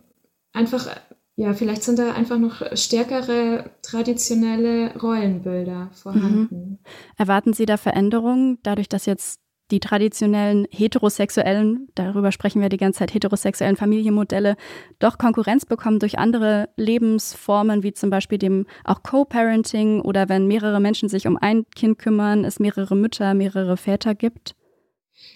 einfach, 0.52 0.88
ja, 1.36 1.54
vielleicht 1.54 1.84
sind 1.84 2.00
da 2.00 2.12
einfach 2.12 2.38
noch 2.38 2.76
stärkere 2.76 3.70
traditionelle 3.82 4.98
Rollenbilder 5.00 5.90
vorhanden. 5.94 6.48
Mhm. 6.50 6.78
Erwarten 7.16 7.52
Sie 7.52 7.66
da 7.66 7.76
Veränderungen, 7.76 8.58
dadurch, 8.64 8.88
dass 8.88 9.06
jetzt 9.06 9.43
die 9.70 9.80
traditionellen 9.80 10.66
heterosexuellen, 10.70 11.88
darüber 11.94 12.32
sprechen 12.32 12.60
wir 12.60 12.68
die 12.68 12.76
ganze 12.76 13.00
Zeit, 13.00 13.14
heterosexuellen 13.14 13.76
Familienmodelle 13.76 14.56
doch 14.98 15.18
Konkurrenz 15.18 15.64
bekommen 15.64 15.98
durch 15.98 16.18
andere 16.18 16.68
Lebensformen, 16.76 17.82
wie 17.82 17.92
zum 17.92 18.10
Beispiel 18.10 18.38
dem 18.38 18.66
auch 18.84 19.02
Co-Parenting 19.02 20.00
oder 20.00 20.28
wenn 20.28 20.46
mehrere 20.46 20.80
Menschen 20.80 21.08
sich 21.08 21.26
um 21.26 21.36
ein 21.36 21.64
Kind 21.74 21.98
kümmern, 21.98 22.44
es 22.44 22.60
mehrere 22.60 22.94
Mütter, 22.94 23.34
mehrere 23.34 23.76
Väter 23.76 24.14
gibt? 24.14 24.54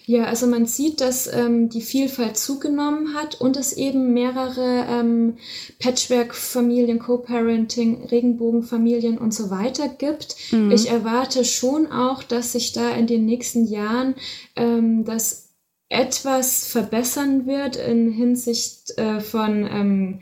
Ja, 0.09 0.23
also 0.23 0.47
man 0.47 0.65
sieht, 0.65 1.01
dass 1.01 1.31
ähm, 1.31 1.69
die 1.69 1.81
Vielfalt 1.81 2.35
zugenommen 2.35 3.13
hat 3.13 3.39
und 3.39 3.55
es 3.57 3.73
eben 3.73 4.11
mehrere 4.11 4.87
ähm, 4.89 5.37
Patchwork-Familien, 5.77 6.97
Co-Parenting, 6.97 8.05
Regenbogenfamilien 8.05 9.19
und 9.19 9.35
so 9.35 9.51
weiter 9.51 9.87
gibt. 9.87 10.35
Mhm. 10.51 10.71
Ich 10.71 10.89
erwarte 10.89 11.45
schon 11.45 11.91
auch, 11.91 12.23
dass 12.23 12.53
sich 12.53 12.73
da 12.73 12.89
in 12.89 13.05
den 13.05 13.25
nächsten 13.25 13.67
Jahren 13.67 14.15
ähm, 14.55 15.05
das 15.05 15.49
etwas 15.89 16.65
verbessern 16.65 17.45
wird 17.45 17.75
in 17.75 18.11
Hinsicht 18.11 18.97
äh, 18.97 19.19
von 19.19 19.67
ähm, 19.71 20.21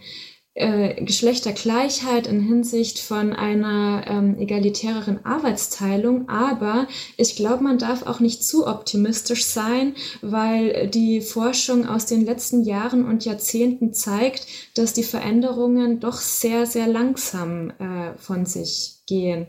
äh, 0.57 1.03
Geschlechtergleichheit 1.03 2.25
in 2.25 2.41
Hinsicht 2.41 2.99
von 2.99 3.33
einer 3.33 4.03
ähm, 4.07 4.39
egalitäreren 4.39 5.23
Arbeitsteilung. 5.23 6.27
Aber 6.29 6.87
ich 7.15 7.35
glaube, 7.35 7.63
man 7.63 7.77
darf 7.77 8.03
auch 8.03 8.19
nicht 8.19 8.43
zu 8.43 8.65
optimistisch 8.65 9.45
sein, 9.45 9.93
weil 10.21 10.87
die 10.87 11.21
Forschung 11.21 11.87
aus 11.87 12.07
den 12.07 12.25
letzten 12.25 12.63
Jahren 12.63 13.05
und 13.05 13.23
Jahrzehnten 13.23 13.93
zeigt, 13.93 14.47
dass 14.73 14.93
die 14.93 15.03
Veränderungen 15.03 15.99
doch 15.99 16.17
sehr, 16.19 16.65
sehr 16.65 16.87
langsam 16.87 17.69
äh, 17.79 18.17
von 18.17 18.45
sich 18.45 18.95
gehen. 19.05 19.47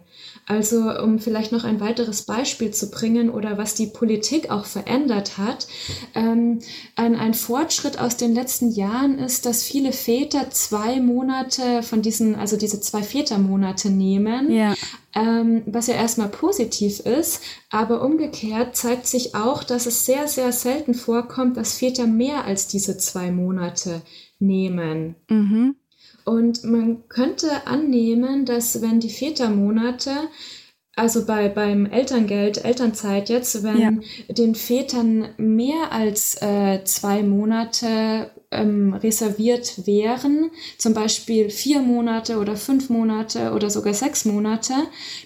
Also 0.49 0.91
um 1.03 1.19
vielleicht 1.19 1.53
noch 1.53 1.65
ein 1.65 1.79
weiteres 1.79 2.23
Beispiel 2.23 2.71
zu 2.71 2.91
bringen 2.91 3.29
oder 3.29 3.59
was 3.59 3.75
die 3.75 3.87
Politik 3.87 4.51
auch 4.51 4.65
verändert 4.65 5.37
hat, 5.37 5.69
ähm, 6.15 6.61
ein, 6.97 7.17
ein 7.17 7.35
Fortschritt 7.35 8.01
aus 8.01 8.17
den 8.17 8.35
letzten 8.35 8.71
Jahren 8.71 9.19
ist, 9.19 9.45
dass 9.45 9.63
viele 9.63 9.93
Väter 9.93 10.51
zwei 10.51 11.01
Monate 11.01 11.83
von 11.83 12.01
diesen, 12.01 12.35
also 12.35 12.57
diese 12.57 12.81
zwei 12.81 13.03
Vätermonate 13.03 13.91
nehmen, 13.91 14.51
ja. 14.51 14.75
Ähm, 15.15 15.63
was 15.67 15.87
ja 15.87 15.95
erstmal 15.95 16.29
positiv 16.29 17.01
ist, 17.01 17.43
aber 17.71 18.03
umgekehrt 18.03 18.77
zeigt 18.77 19.07
sich 19.07 19.35
auch, 19.35 19.65
dass 19.65 19.87
es 19.87 20.07
sehr, 20.07 20.29
sehr 20.29 20.53
selten 20.53 20.95
vorkommt, 20.95 21.57
dass 21.57 21.79
Väter 21.79 22.07
mehr 22.07 22.45
als 22.45 22.69
diese 22.69 22.99
zwei 22.99 23.31
Monate 23.31 24.03
nehmen. 24.39 25.17
Mhm. 25.29 25.77
Und 26.29 26.63
man 26.63 27.09
könnte 27.09 27.67
annehmen, 27.67 28.45
dass 28.45 28.83
wenn 28.83 29.01
die 29.01 29.09
Vätermonate, 29.09 30.11
also 30.95 31.25
bei, 31.25 31.49
beim 31.49 31.87
Elterngeld, 31.87 32.67
Elternzeit 32.67 33.31
jetzt, 33.31 33.63
wenn 33.63 33.81
ja. 33.81 33.93
den 34.29 34.55
Vätern 34.55 35.31
mehr 35.39 35.91
als 35.91 36.37
äh, 36.43 36.85
zwei 36.85 37.23
Monate 37.23 38.31
ähm, 38.51 38.95
reserviert 38.95 39.87
wären, 39.87 40.51
zum 40.79 40.95
Beispiel 40.95 41.51
vier 41.51 41.81
Monate 41.81 42.39
oder 42.39 42.57
fünf 42.57 42.89
Monate 42.89 43.53
oder 43.53 43.69
sogar 43.69 43.93
sechs 43.93 44.25
Monate, 44.25 44.73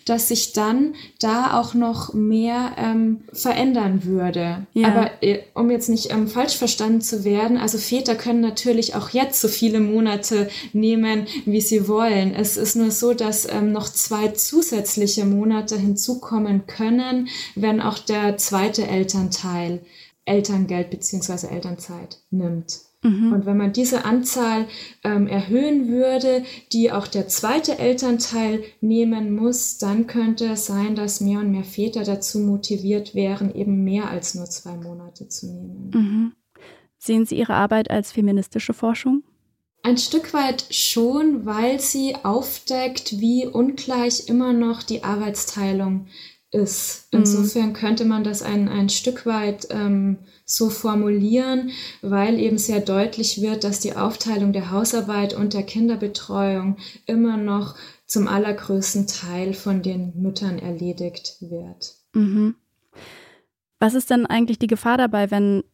dass 0.04 0.28
sich 0.28 0.52
dann 0.52 0.94
da 1.20 1.60
auch 1.60 1.74
noch 1.74 2.14
mehr 2.14 2.72
ähm, 2.76 3.22
verändern 3.32 4.04
würde. 4.04 4.66
Ja. 4.74 4.88
Aber 4.88 5.10
äh, 5.20 5.40
um 5.54 5.70
jetzt 5.70 5.88
nicht 5.88 6.10
ähm, 6.10 6.26
falsch 6.26 6.56
verstanden 6.56 7.00
zu 7.00 7.24
werden, 7.24 7.58
also 7.58 7.78
Väter 7.78 8.16
können 8.16 8.40
natürlich 8.40 8.96
auch 8.96 9.10
jetzt 9.10 9.40
so 9.40 9.48
viele 9.48 9.78
Monate 9.78 10.48
nehmen, 10.72 11.26
wie 11.44 11.60
sie 11.60 11.86
wollen. 11.86 12.34
Es 12.34 12.56
ist 12.56 12.74
nur 12.74 12.90
so, 12.90 13.14
dass 13.14 13.48
ähm, 13.48 13.70
noch 13.70 13.88
zwei 13.88 14.28
zusätzliche 14.28 15.24
Monate 15.24 15.76
hinzukommen 15.76 16.66
können, 16.66 17.28
wenn 17.54 17.80
auch 17.80 17.98
der 17.98 18.36
zweite 18.36 18.86
Elternteil 18.86 19.80
Elterngeld 20.24 20.90
beziehungsweise 20.90 21.50
Elternzeit 21.50 22.18
nimmt. 22.30 22.80
Mhm. 23.02 23.32
Und 23.32 23.46
wenn 23.46 23.56
man 23.56 23.72
diese 23.72 24.04
Anzahl 24.04 24.66
ähm, 25.02 25.26
erhöhen 25.26 25.88
würde, 25.88 26.44
die 26.72 26.92
auch 26.92 27.08
der 27.08 27.28
zweite 27.28 27.78
Elternteil 27.78 28.62
nehmen 28.80 29.34
muss, 29.34 29.78
dann 29.78 30.06
könnte 30.06 30.46
es 30.52 30.66
sein, 30.66 30.94
dass 30.94 31.20
mehr 31.20 31.40
und 31.40 31.50
mehr 31.50 31.64
Väter 31.64 32.04
dazu 32.04 32.38
motiviert 32.38 33.14
wären, 33.14 33.54
eben 33.54 33.82
mehr 33.82 34.08
als 34.08 34.34
nur 34.34 34.46
zwei 34.46 34.76
Monate 34.76 35.28
zu 35.28 35.46
nehmen. 35.46 35.90
Mhm. 35.92 36.32
Sehen 36.98 37.26
Sie 37.26 37.36
Ihre 37.36 37.54
Arbeit 37.54 37.90
als 37.90 38.12
feministische 38.12 38.72
Forschung? 38.72 39.24
Ein 39.84 39.98
Stück 39.98 40.32
weit 40.32 40.64
schon, 40.70 41.44
weil 41.44 41.80
sie 41.80 42.14
aufdeckt, 42.22 43.18
wie 43.18 43.46
ungleich 43.46 44.28
immer 44.28 44.52
noch 44.52 44.84
die 44.84 45.02
Arbeitsteilung 45.02 46.06
ist. 46.52 47.08
Mhm. 47.12 47.20
Insofern 47.20 47.72
könnte 47.72 48.04
man 48.04 48.22
das 48.22 48.42
ein, 48.42 48.68
ein 48.68 48.88
Stück 48.88 49.26
weit 49.26 49.66
ähm, 49.70 50.18
so 50.44 50.70
formulieren, 50.70 51.70
weil 52.02 52.38
eben 52.38 52.58
sehr 52.58 52.80
deutlich 52.80 53.40
wird, 53.40 53.64
dass 53.64 53.80
die 53.80 53.96
Aufteilung 53.96 54.52
der 54.52 54.70
Hausarbeit 54.70 55.34
und 55.34 55.54
der 55.54 55.64
Kinderbetreuung 55.64 56.76
immer 57.06 57.36
noch 57.36 57.74
zum 58.06 58.28
allergrößten 58.28 59.06
Teil 59.06 59.54
von 59.54 59.82
den 59.82 60.12
Müttern 60.20 60.58
erledigt 60.58 61.38
wird. 61.40 61.94
Mhm. 62.12 62.54
Was 63.78 63.94
ist 63.94 64.10
denn 64.10 64.26
eigentlich 64.26 64.58
die 64.58 64.66
Gefahr 64.66 64.98
dabei, 64.98 65.30
wenn 65.30 65.64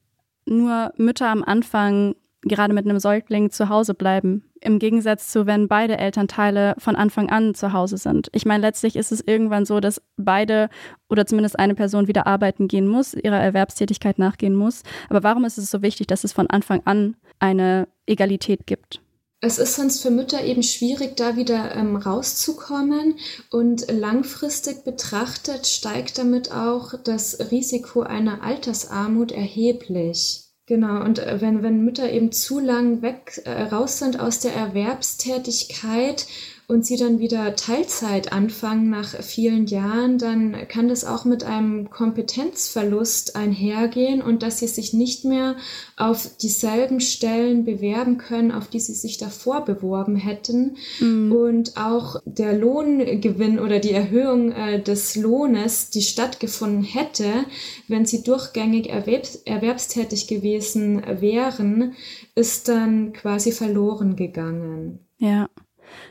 nur 0.47 0.93
Mütter 0.97 1.29
am 1.29 1.43
Anfang 1.43 2.15
gerade 2.43 2.73
mit 2.73 2.85
einem 2.85 2.99
Säugling 2.99 3.51
zu 3.51 3.69
Hause 3.69 3.95
bleiben, 3.95 4.45
im 4.61 4.79
Gegensatz 4.79 5.29
zu, 5.29 5.47
wenn 5.47 5.69
beide 5.69 5.99
Elternteile 5.99 6.75
von 6.79 6.97
Anfang 6.97 7.31
an 7.31 7.55
zu 7.55 7.73
Hause 7.73 7.97
sind. 7.97 8.29
Ich 8.33 8.47
meine, 8.47 8.63
letztlich 8.63 8.97
ist 8.97 9.13
es 9.13 9.21
irgendwann 9.21 9.65
so, 9.65 9.81
dass 9.81 10.01
beide 10.17 10.69
oder 11.09 11.27
zumindest 11.27 11.59
eine 11.59 11.75
Person 11.75 12.09
wieder 12.09 12.27
arbeiten 12.27 12.69
gehen 12.69 12.87
muss, 12.87 13.15
ihrer 13.15 13.41
Erwerbstätigkeit 13.41 14.19
nachgehen 14.19 14.55
muss. 14.55 14.83
Aber 15.09 15.23
warum 15.23 15.45
ist 15.45 15.59
es 15.59 15.71
so 15.71 15.83
wichtig, 15.83 16.07
dass 16.07 16.25
es 16.25 16.33
von 16.33 16.49
Anfang 16.49 16.83
an 16.85 17.17
eine 17.39 17.89
Egalität 18.07 18.67
gibt? 18.67 19.01
Es 19.41 19.59
ist 19.59 19.77
sonst 19.77 20.03
für 20.03 20.11
Mütter 20.11 20.43
eben 20.43 20.65
schwierig, 20.65 21.17
da 21.17 21.37
wieder 21.37 21.75
ähm, 21.77 21.95
rauszukommen. 21.95 23.19
Und 23.51 23.89
langfristig 23.89 24.83
betrachtet 24.83 25.69
steigt 25.69 26.19
damit 26.19 26.51
auch 26.51 26.95
das 27.05 27.51
Risiko 27.53 28.03
einer 28.03 28.43
Altersarmut 28.43 29.31
erheblich. 29.31 30.48
Genau, 30.69 31.03
und 31.03 31.19
äh, 31.19 31.41
wenn, 31.41 31.63
wenn 31.63 31.83
Mütter 31.83 32.13
eben 32.13 32.31
zu 32.31 32.61
lang 32.61 33.01
weg 33.01 33.41
äh, 33.47 33.63
raus 33.63 33.99
sind 33.99 34.21
aus 34.21 34.39
der 34.39 34.55
Erwerbstätigkeit 34.55 36.27
und 36.69 36.85
sie 36.85 36.99
dann 36.99 37.19
wieder 37.19 37.57
Teilzeit 37.57 38.31
anfangen 38.31 38.91
nach 38.91 39.23
vielen 39.23 39.67
Jahren, 39.67 40.19
dann 40.19 40.55
kann 40.69 40.89
das 40.89 41.07
auch 41.07 41.25
mit 41.25 41.43
einem 41.43 41.89
Kompetenzverlust 41.89 43.37
einhergehen 43.37 44.21
und 44.21 44.43
dass 44.43 44.59
sie 44.59 44.69
sich 44.69 44.93
nicht 44.93 45.25
mehr 45.25 45.57
auf 45.97 46.37
dieselben 46.37 47.01
Stellen 47.01 47.65
bewerben 47.65 48.19
können, 48.19 48.53
auf 48.53 48.69
die 48.69 48.81
sie 48.81 48.93
sich 48.93 49.17
davor 49.17 49.65
beworben 49.65 50.17
hätten. 50.17 50.77
Mhm. 51.01 51.33
Und 51.33 51.77
auch 51.79 52.21
der 52.27 52.53
Lohngewinn 52.53 53.59
oder 53.59 53.79
die 53.79 53.93
Erhöhung 53.93 54.53
äh, 54.53 54.83
des 54.83 55.17
Lohnes, 55.17 55.89
die 55.89 56.03
stattgefunden 56.03 56.85
hätte, 56.85 57.47
wenn 57.89 58.05
sie 58.05 58.23
durchgängig 58.23 58.91
erwerbs 58.91 59.37
erwerbstätig 59.47 60.27
gewesen 60.27 61.03
wären, 61.21 61.95
ist 62.35 62.69
dann 62.69 63.15
quasi 63.15 63.53
verloren 63.53 64.17
gegangen. 64.17 64.99
Ja. 65.17 65.49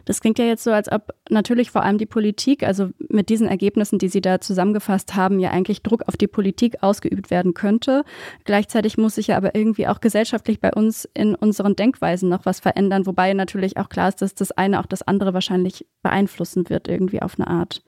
Das 0.06 0.22
klingt 0.22 0.40
ja 0.40 0.46
jetzt 0.46 0.64
so, 0.64 0.72
als 0.72 0.92
ob 0.92 1.14
natürlich 1.30 1.72
vor 1.72 1.84
allem 1.84 1.98
die 1.98 2.06
Politik, 2.06 2.64
also 2.64 2.90
mit 3.10 3.30
diesen 3.30 3.48
Ergebnissen, 3.48 4.00
die 4.00 4.10
Sie 4.10 4.22
da 4.22 4.42
zusammengefasst 4.42 5.16
haben, 5.16 5.40
ja 5.40 5.52
eigentlich 5.52 5.82
Druck 5.82 6.04
auf 6.08 6.18
die 6.18 6.28
Politik 6.28 6.82
ausgeübt 6.82 7.30
werden 7.30 7.54
könnte. 7.54 8.04
Gleichzeitig 8.46 8.98
muss 8.98 9.16
sich 9.16 9.28
ja 9.28 9.38
aber 9.38 9.56
irgendwie 9.56 9.88
auch 9.88 10.00
gesellschaftlich 10.00 10.60
bei 10.60 10.74
uns 10.74 11.08
in 11.14 11.36
unseren 11.36 11.76
Denkweisen 11.76 12.30
noch 12.30 12.46
was 12.46 12.60
verändern, 12.60 13.06
wobei 13.06 13.34
natürlich 13.34 13.78
auch 13.78 13.90
klar 13.90 14.10
ist, 14.10 14.22
dass 14.22 14.36
das 14.36 14.52
eine 14.52 14.80
auch 14.80 14.86
das 14.86 15.02
andere 15.02 15.34
wahrscheinlich 15.34 15.86
beeinflussen 16.02 16.70
wird, 16.70 16.88
irgendwie 16.88 17.22
auf 17.22 17.40
eine 17.40 17.48
Art. 17.48 17.82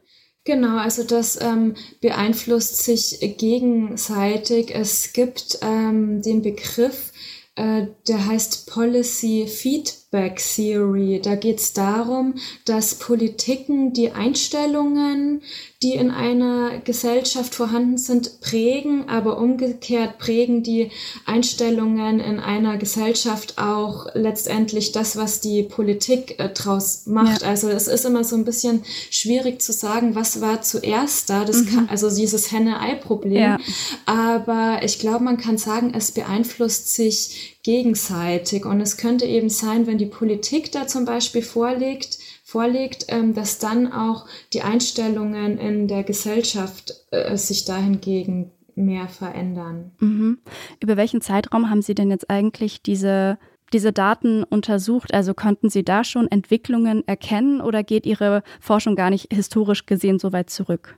Genau, 0.46 0.78
also 0.78 1.04
das 1.04 1.40
ähm, 1.42 1.76
beeinflusst 2.02 2.84
sich 2.84 3.20
gegenseitig. 3.38 4.74
Es 4.74 5.14
gibt 5.14 5.60
ähm, 5.62 6.22
den 6.22 6.42
Begriff, 6.42 7.12
äh, 7.56 7.88
der 8.08 8.26
heißt 8.26 8.68
Policy 8.68 9.48
Feedback. 9.48 9.99
Feedback 10.10 10.42
Theory. 10.56 11.22
Da 11.24 11.36
geht 11.36 11.60
es 11.60 11.74
darum, 11.74 12.36
dass 12.66 12.96
Politiken 12.96 13.94
die 13.94 14.12
Einstellungen, 14.12 15.42
die 15.84 15.94
in 15.94 16.12
einer 16.12 16.80
Gesellschaft 16.80 17.54
vorhanden 17.56 17.98
sind, 17.98 18.42
prägen, 18.42 19.08
aber 19.08 19.38
umgekehrt 19.38 20.18
prägen 20.18 20.64
die 20.64 20.92
Einstellungen 21.26 22.20
in 22.20 22.40
einer 22.40 22.78
Gesellschaft 22.78 23.58
auch 23.58 24.08
letztendlich 24.14 24.92
das, 24.92 25.16
was 25.16 25.40
die 25.40 25.64
Politik 25.64 26.40
äh, 26.40 26.50
draus 26.50 27.06
macht. 27.06 27.44
Ja. 27.44 27.50
Also 27.50 27.70
es 27.70 27.88
ist 27.88 28.06
immer 28.06 28.24
so 28.24 28.36
ein 28.36 28.46
bisschen 28.46 28.84
schwierig 29.10 29.62
zu 29.62 29.72
sagen, 29.72 30.16
was 30.16 30.42
war 30.42 30.62
zuerst 30.62 31.30
da. 31.30 31.46
Das 31.46 31.62
mhm. 31.62 31.70
kann, 31.70 31.90
also 31.90 32.14
dieses 32.14 32.52
Henne-Ei-Problem. 32.52 33.42
Ja. 33.42 33.58
Aber 34.06 34.82
ich 34.84 35.00
glaube, 35.00 35.24
man 35.24 35.38
kann 35.38 35.58
sagen, 35.58 35.94
es 35.96 36.12
beeinflusst 36.12 36.94
sich 36.94 37.60
gegenseitig. 37.70 38.66
Und 38.66 38.82
es 38.82 38.98
könnte 38.98 39.26
eben 39.26 39.50
sein, 39.50 39.86
wenn 39.86 39.99
die 40.00 40.06
Politik 40.06 40.72
da 40.72 40.88
zum 40.88 41.06
Beispiel 41.06 41.42
vorlegt, 41.42 42.18
vorlegt, 42.44 43.06
ähm, 43.10 43.34
dass 43.34 43.60
dann 43.60 43.92
auch 43.92 44.26
die 44.54 44.62
Einstellungen 44.62 45.58
in 45.58 45.88
der 45.88 46.04
Gesellschaft 46.04 46.94
äh, 47.12 47.38
sich 47.38 47.66
dahingegen 47.66 48.52
mehr 48.76 49.08
verändern. 49.08 49.92
Mhm. 50.00 50.40
Über 50.82 50.98
welchen 50.98 51.22
Zeitraum 51.22 51.70
haben 51.70 51.82
Sie 51.82 51.96
denn 51.96 52.10
jetzt 52.10 52.30
eigentlich 52.30 52.82
diese 52.82 53.38
diese 53.72 53.94
Daten 53.94 54.44
untersucht? 54.44 55.14
Also 55.14 55.34
konnten 55.34 55.70
Sie 55.70 55.84
da 55.84 56.04
schon 56.04 56.28
Entwicklungen 56.32 57.08
erkennen 57.08 57.62
oder 57.62 57.84
geht 57.84 58.06
Ihre 58.06 58.42
Forschung 58.60 58.96
gar 58.96 59.12
nicht 59.12 59.32
historisch 59.32 59.86
gesehen 59.86 60.18
so 60.18 60.34
weit 60.34 60.50
zurück? 60.50 60.98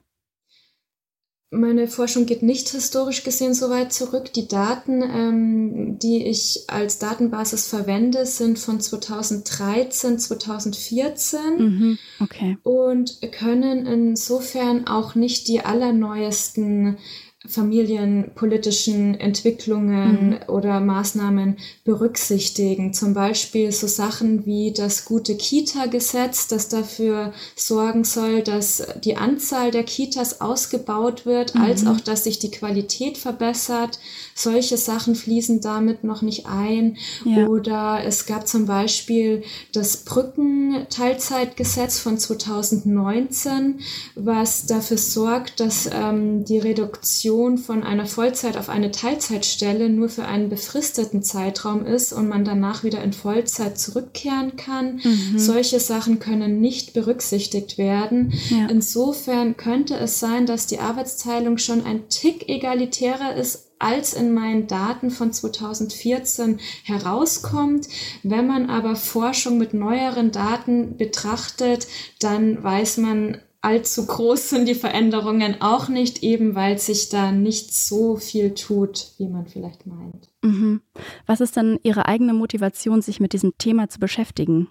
Meine 1.54 1.90
Forschung 1.90 2.26
geht 2.26 2.44
nicht 2.44 2.70
historisch 2.70 3.24
gesehen 3.26 3.54
so 3.54 3.70
weit 3.70 3.92
zurück. 3.92 4.32
Die 4.32 4.48
Daten, 4.48 5.02
ähm, 5.02 6.00
die 6.00 6.26
ich 6.26 6.64
als 6.68 6.98
Datenbasis 6.98 7.68
verwende, 7.68 8.26
sind 8.26 8.58
von 8.58 8.80
2013, 8.80 10.18
2014 10.18 11.40
mhm, 11.58 12.00
okay. 12.22 12.58
und 12.64 13.20
können 13.34 13.86
insofern 13.86 14.88
auch 14.88 15.14
nicht 15.16 15.50
die 15.50 15.60
allerneuesten 15.60 16.98
familienpolitischen 17.48 19.20
Entwicklungen 19.20 20.30
mhm. 20.30 20.38
oder 20.48 20.80
Maßnahmen 20.80 21.58
berücksichtigen. 21.84 22.94
Zum 22.94 23.16
Beispiel 23.16 23.72
so 23.72 23.88
Sachen 23.88 24.46
wie 24.46 24.74
das 24.74 25.06
gute 25.06 25.36
Kita-Gesetz, 25.36 26.46
das 26.48 26.70
dafür 26.70 27.34
sorgen 27.56 28.04
soll, 28.04 28.44
dass 28.44 28.84
die 29.04 29.18
Anzahl 29.18 29.72
der 29.72 29.84
Kitas 29.84 30.40
ausgebaut 30.40 31.26
wird, 31.26 31.56
mhm. 31.56 31.62
als 31.62 31.88
auch, 31.88 32.00
dass 32.00 32.26
sich 32.26 32.38
die 32.38 32.52
Qualität 32.52 33.18
verbessert. 33.18 33.98
Solche 34.36 34.78
Sachen 34.78 35.16
fließen 35.16 35.62
damit 35.62 36.04
noch 36.04 36.22
nicht 36.22 36.46
ein. 36.46 36.98
Ja. 37.26 37.48
Oder 37.48 38.04
es 38.06 38.28
gab 38.28 38.48
zum 38.48 38.68
Beispiel 38.68 39.42
das 39.74 39.98
Brückenteilzeitgesetz 39.98 41.98
von 41.98 42.20
2019, 42.20 43.80
was 44.14 44.68
dafür 44.68 45.00
sorgt, 45.00 45.60
dass 45.60 45.90
ähm, 45.92 46.46
die 46.46 46.60
Reduktion 46.60 47.31
Reduktion 47.32 47.58
von 47.58 47.84
einer 47.84 48.06
Vollzeit 48.06 48.58
auf 48.58 48.70
eine 48.70 48.92
Teilzeitstelle 48.92 49.90
nur 49.90 50.10
für 50.10 50.26
einen 50.26 50.50
befristeten 50.50 51.24
Zeitraum 51.24 51.86
ist 51.86 52.12
und 52.12 52.28
man 52.28 52.44
danach 52.44 52.84
wieder 52.84 53.02
in 53.04 53.14
Vollzeit 53.14 53.80
zurückkehren 53.80 54.58
kann. 54.58 55.00
Mhm. 55.04 55.40
Solche 55.40 55.80
Sachen 55.80 56.20
können 56.20 56.60
nicht 56.60 56.94
berücksichtigt 56.94 57.78
werden. 57.78 58.34
Ja. 58.50 58.68
Insofern 58.68 59.56
könnte 59.56 59.96
es 59.96 60.20
sein, 60.20 60.46
dass 60.46 60.68
die 60.68 60.80
Arbeitsteilung 60.80 61.58
schon 61.58 61.86
ein 61.86 62.10
Tick 62.10 62.50
egalitärer 62.50 63.36
ist 63.36 63.70
als 63.80 64.14
in 64.14 64.34
meinen 64.34 64.68
Daten 64.68 65.10
von 65.10 65.32
2014 65.32 66.60
herauskommt. 66.84 67.88
Wenn 68.22 68.46
man 68.46 68.70
aber 68.70 68.96
Forschung 68.96 69.58
mit 69.58 69.74
neueren 69.74 70.32
Daten 70.32 70.98
betrachtet, 70.98 71.88
dann 72.20 72.62
weiß 72.62 72.98
man, 72.98 73.40
allzu 73.62 74.06
groß 74.06 74.50
sind 74.50 74.68
die 74.68 74.76
Veränderungen 74.76 75.62
auch 75.62 75.88
nicht, 75.88 76.24
eben 76.24 76.56
weil 76.56 76.78
sich 76.78 77.10
da 77.10 77.32
nicht 77.32 77.74
so 77.74 78.18
viel 78.18 78.54
tut, 78.54 79.12
wie 79.18 79.28
man 79.28 79.48
vielleicht 79.48 79.86
meint. 79.86 80.30
Mhm. 80.44 80.82
Was 81.26 81.42
ist 81.42 81.58
dann 81.58 81.80
Ihre 81.84 82.08
eigene 82.08 82.34
Motivation, 82.34 83.02
sich 83.02 83.20
mit 83.20 83.34
diesem 83.34 83.58
Thema 83.58 83.90
zu 83.90 84.00
beschäftigen? 84.00 84.68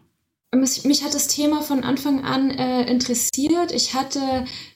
Mich 0.53 1.05
hat 1.05 1.15
das 1.15 1.29
Thema 1.29 1.63
von 1.63 1.85
Anfang 1.85 2.25
an 2.25 2.51
äh, 2.51 2.83
interessiert. 2.91 3.71
Ich 3.73 3.95
hatte 3.95 4.21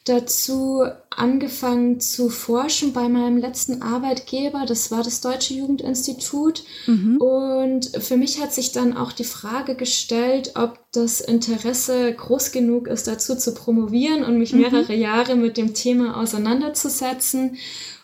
dazu 0.04 0.84
angefangen 1.10 1.98
zu 1.98 2.28
forschen 2.28 2.92
bei 2.92 3.08
meinem 3.08 3.38
letzten 3.38 3.82
Arbeitgeber. 3.82 4.66
Das 4.68 4.92
war 4.92 5.02
das 5.02 5.20
Deutsche 5.20 5.54
Jugendinstitut. 5.54 6.62
Mhm. 6.86 7.16
Und 7.16 7.90
für 7.98 8.16
mich 8.16 8.40
hat 8.40 8.54
sich 8.54 8.70
dann 8.70 8.96
auch 8.96 9.10
die 9.10 9.24
Frage 9.24 9.74
gestellt, 9.74 10.52
ob 10.54 10.78
das 10.92 11.20
Interesse 11.20 12.14
groß 12.14 12.52
genug 12.52 12.86
ist, 12.86 13.08
dazu 13.08 13.34
zu 13.34 13.52
promovieren 13.52 14.22
und 14.22 14.38
mich 14.38 14.52
mhm. 14.52 14.60
mehrere 14.60 14.94
Jahre 14.94 15.34
mit 15.34 15.56
dem 15.56 15.74
Thema 15.74 16.20
auseinanderzusetzen. 16.20 17.56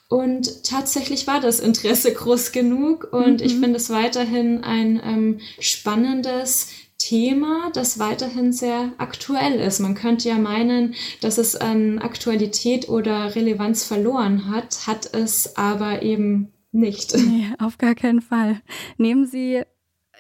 Und 0.09 0.64
tatsächlich 0.64 1.28
war 1.28 1.40
das 1.40 1.61
Interesse 1.61 2.12
groß 2.14 2.50
genug 2.50 3.12
und 3.12 3.40
mhm. 3.40 3.46
ich 3.46 3.54
finde 3.54 3.76
es 3.76 3.90
weiterhin 3.90 4.64
ein 4.64 5.00
ähm, 5.04 5.40
spannendes 5.61 6.66
Thema, 7.11 7.70
das 7.75 7.99
weiterhin 7.99 8.53
sehr 8.53 8.92
aktuell 8.99 9.59
ist. 9.59 9.81
Man 9.81 9.96
könnte 9.96 10.29
ja 10.29 10.38
meinen, 10.38 10.94
dass 11.20 11.38
es 11.38 11.57
an 11.57 11.99
Aktualität 11.99 12.88
oder 12.88 13.35
Relevanz 13.35 13.83
verloren 13.83 14.49
hat, 14.49 14.87
hat 14.87 15.12
es 15.12 15.57
aber 15.57 16.03
eben 16.03 16.53
nicht. 16.70 17.16
Nee, 17.16 17.49
auf 17.59 17.79
gar 17.79 17.96
keinen 17.96 18.23
Fall. 18.23 18.61
Nehmen 18.96 19.27
Sie 19.27 19.62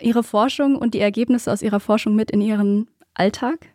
Ihre 0.00 0.24
Forschung 0.24 0.74
und 0.74 0.94
die 0.94 0.98
Ergebnisse 0.98 1.52
aus 1.52 1.62
Ihrer 1.62 1.78
Forschung 1.78 2.16
mit 2.16 2.32
in 2.32 2.40
Ihren 2.40 2.88
Alltag? 3.14 3.68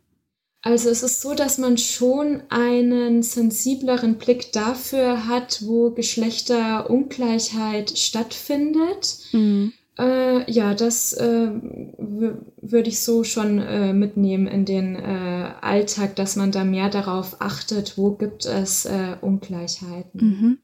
Also 0.62 0.90
es 0.90 1.02
ist 1.02 1.22
so, 1.22 1.36
dass 1.36 1.58
man 1.58 1.78
schon 1.78 2.44
einen 2.50 3.24
sensibleren 3.24 4.18
Blick 4.18 4.52
dafür 4.52 5.26
hat, 5.28 5.66
wo 5.66 5.92
Geschlechterungleichheit 5.92 7.98
stattfindet. 7.98 9.20
Mhm. 9.32 9.72
Äh, 9.98 10.52
ja, 10.52 10.74
das 10.74 11.14
äh, 11.14 11.50
würde 11.98 12.90
ich 12.90 13.02
so 13.02 13.24
schon 13.24 13.60
äh, 13.60 13.94
mitnehmen 13.94 14.48
in 14.48 14.66
den 14.66 14.96
äh, 14.96 15.52
Alltag, 15.62 16.16
dass 16.18 16.36
man 16.36 16.52
da 16.52 16.66
mehr 16.66 16.90
darauf 16.90 17.42
achtet, 17.42 17.98
wo 17.98 18.12
gibt 18.12 18.46
es 18.46 18.86
äh, 18.86 19.16
Ungleichheiten. 19.22 20.22
Mhm. 20.22 20.58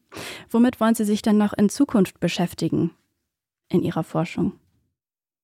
Womit 0.49 0.81
wollen 0.81 0.95
Sie 0.95 1.05
sich 1.05 1.21
dann 1.21 1.37
noch 1.37 1.53
in 1.53 1.69
Zukunft 1.69 2.19
beschäftigen 2.19 2.91
in 3.69 3.83
Ihrer 3.83 4.03
Forschung? 4.03 4.53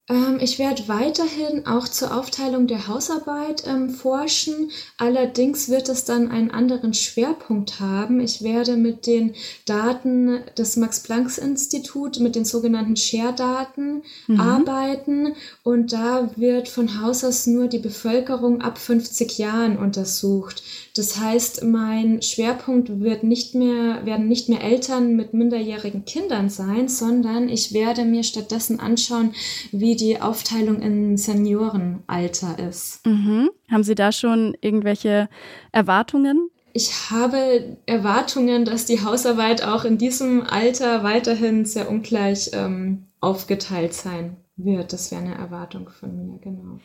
Ähm, 0.09 0.37
ich 0.39 0.57
werde 0.57 0.87
weiterhin 0.87 1.65
auch 1.65 1.87
zur 1.87 2.17
Aufteilung 2.17 2.67
der 2.67 2.87
Hausarbeit 2.87 3.63
ähm, 3.67 3.89
forschen. 3.89 4.71
Allerdings 4.97 5.69
wird 5.69 5.89
es 5.89 6.05
dann 6.05 6.31
einen 6.31 6.51
anderen 6.51 6.93
Schwerpunkt 6.93 7.79
haben. 7.79 8.21
Ich 8.21 8.41
werde 8.41 8.77
mit 8.77 9.05
den 9.05 9.33
Daten 9.65 10.39
des 10.57 10.77
Max-Planck-Institut, 10.77 12.19
mit 12.19 12.35
den 12.35 12.45
sogenannten 12.45 12.95
Share-Daten 12.95 14.03
mhm. 14.27 14.39
arbeiten. 14.39 15.33
Und 15.63 15.91
da 15.91 16.29
wird 16.37 16.69
von 16.69 17.01
Haus 17.01 17.25
aus 17.25 17.45
nur 17.45 17.67
die 17.67 17.79
Bevölkerung 17.79 18.61
ab 18.61 18.77
50 18.77 19.37
Jahren 19.37 19.77
untersucht. 19.77 20.63
Das 20.95 21.19
heißt, 21.19 21.63
mein 21.63 22.21
Schwerpunkt 22.21 23.01
wird 23.01 23.23
nicht 23.23 23.55
mehr, 23.55 24.05
werden 24.05 24.27
nicht 24.29 24.47
mehr 24.47 24.63
Eltern 24.63 25.15
mit 25.15 25.33
minderjährigen 25.33 26.05
Kindern 26.05 26.49
sein, 26.49 26.87
sondern 26.87 27.49
ich 27.49 27.73
werde 27.73 28.05
mir 28.05 28.23
stattdessen 28.23 28.79
anschauen, 28.79 29.33
wie 29.71 29.96
die 29.97 30.21
Aufteilung 30.21 30.81
in 30.81 31.17
Seniorenalter 31.17 32.57
ist. 32.59 33.05
Mhm. 33.05 33.49
Haben 33.69 33.83
Sie 33.83 33.95
da 33.95 34.11
schon 34.11 34.55
irgendwelche 34.61 35.27
Erwartungen? 35.71 36.49
Ich 36.73 37.09
habe 37.09 37.77
Erwartungen, 37.85 38.63
dass 38.63 38.85
die 38.85 39.03
Hausarbeit 39.03 39.63
auch 39.63 39.83
in 39.83 39.97
diesem 39.97 40.43
Alter 40.43 41.03
weiterhin 41.03 41.65
sehr 41.65 41.89
ungleich 41.89 42.51
ähm, 42.53 43.07
aufgeteilt 43.19 43.93
sein 43.93 44.37
wird. 44.57 44.93
Das 44.93 45.11
wäre 45.11 45.21
eine 45.21 45.35
Erwartung 45.35 45.89
von 45.89 46.15
mir, 46.15 46.39
genau. 46.39 46.79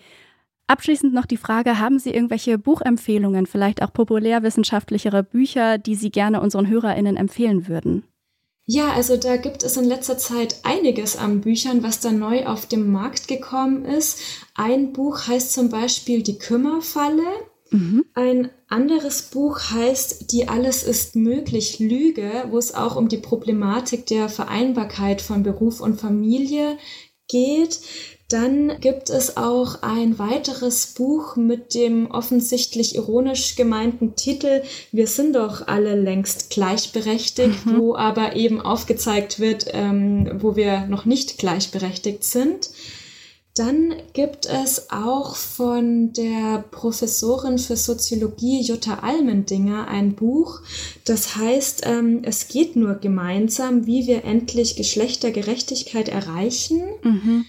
Abschließend 0.67 1.13
noch 1.13 1.27
die 1.27 1.37
Frage, 1.37 1.79
haben 1.79 1.99
Sie 1.99 2.11
irgendwelche 2.11 2.57
Buchempfehlungen, 2.57 3.47
vielleicht 3.47 3.83
auch 3.83 3.93
populärwissenschaftlichere 3.93 5.23
Bücher, 5.23 5.77
die 5.77 5.95
Sie 5.97 6.11
gerne 6.11 6.41
unseren 6.41 6.69
Hörerinnen 6.69 7.17
empfehlen 7.17 7.69
würden? 7.69 8.05
Ja, 8.73 8.95
also 8.95 9.19
da 9.19 9.37
gibt 9.37 9.65
es 9.65 9.77
in 9.77 9.85
letzter 9.85 10.17
Zeit 10.17 10.57
einiges 10.63 11.19
an 11.19 11.43
Büchern, 11.43 11.83
was 11.83 12.01
da 12.01 12.11
neu 12.11 12.47
auf 12.47 12.65
den 12.65 12.91
Markt 12.91 13.29
gekommen 13.29 13.85
ist. 13.85 14.19
Ein 14.55 14.95
Buch 14.95 15.27
heißt 15.27 15.53
zum 15.53 15.69
Beispiel 15.69 16.23
Die 16.23 16.39
Kümmerfalle. 16.39 17.23
Mhm. 17.71 18.07
Ein 18.15 18.49
anderes 18.69 19.25
Buch 19.25 19.61
heißt 19.73 20.33
Die 20.33 20.49
Alles 20.49 20.85
ist 20.85 21.17
möglich 21.17 21.81
Lüge, 21.81 22.47
wo 22.49 22.57
es 22.57 22.73
auch 22.73 22.97
um 22.97 23.11
die 23.11 23.19
Problematik 23.19 24.07
der 24.07 24.31
Vereinbarkeit 24.31 25.21
von 25.21 25.43
Beruf 25.43 25.83
und 25.83 26.01
Familie 26.01 26.79
geht. 27.29 27.79
Dann 28.33 28.81
gibt 28.81 29.11
es 29.11 29.37
auch 29.37 29.83
ein 29.83 30.19
weiteres 30.19 30.87
Buch 30.87 31.37
mit 31.37 31.75
dem 31.75 32.11
offensichtlich 32.11 32.95
ironisch 32.95 33.57
gemeinten 33.57 34.17
Titel 34.17 34.63
Wir 34.91 35.07
sind 35.07 35.35
doch 35.35 35.69
alle 35.69 36.01
längst 36.01 36.49
gleichberechtigt, 36.49 37.67
mhm. 37.67 37.79
wo 37.79 37.95
aber 37.95 38.35
eben 38.35 38.63
aufgezeigt 38.63 39.39
wird, 39.39 39.67
ähm, 39.75 40.39
wo 40.41 40.57
wir 40.57 40.87
noch 40.87 41.05
nicht 41.05 41.37
gleichberechtigt 41.37 42.25
sind. 42.25 42.71
Dann 43.55 43.93
gibt 44.15 44.47
es 44.47 44.91
auch 44.91 45.37
von 45.37 46.15
der 46.15 46.65
Professorin 46.71 47.59
für 47.59 47.77
Soziologie 47.77 48.63
Jutta 48.63 49.01
Almendinger 49.01 49.89
ein 49.89 50.15
Buch, 50.15 50.63
das 51.05 51.37
heißt, 51.37 51.83
ähm, 51.85 52.23
es 52.25 52.49
geht 52.49 52.77
nur 52.77 52.95
gemeinsam, 52.95 53.85
wie 53.85 54.07
wir 54.07 54.25
endlich 54.25 54.77
Geschlechtergerechtigkeit 54.77 56.09
erreichen. 56.09 56.81
Mhm. 57.03 57.45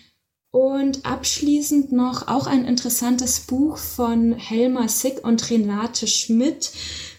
Und 0.53 1.03
abschließend 1.03 1.91
noch 1.91 2.27
auch 2.27 2.45
ein 2.45 2.65
interessantes 2.65 3.39
Buch 3.39 3.77
von 3.77 4.33
Helma 4.33 4.87
Sick 4.87 5.25
und 5.25 5.49
Renate 5.49 6.05
Schmidt 6.05 6.71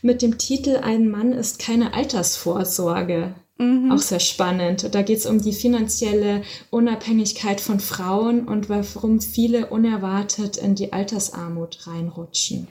mit 0.03 0.23
dem 0.23 0.39
Titel 0.39 0.77
Ein 0.77 1.11
Mann 1.11 1.33
ist 1.33 1.59
keine 1.59 1.95
Altersvorsorge. 1.95 3.35
Mhm. 3.59 3.91
Auch 3.91 3.99
sehr 3.99 4.21
spannend. 4.21 4.95
Da 4.95 5.03
geht 5.03 5.19
es 5.19 5.27
um 5.27 5.43
die 5.43 5.53
finanzielle 5.53 6.43
Unabhängigkeit 6.71 7.61
von 7.61 7.81
Frauen 7.81 8.47
und 8.47 8.69
warum 8.69 9.21
viele 9.21 9.67
unerwartet 9.67 10.57
in 10.57 10.77
die 10.77 10.93
Altersarmut 10.93 11.89
reinrutschen. 11.89 12.69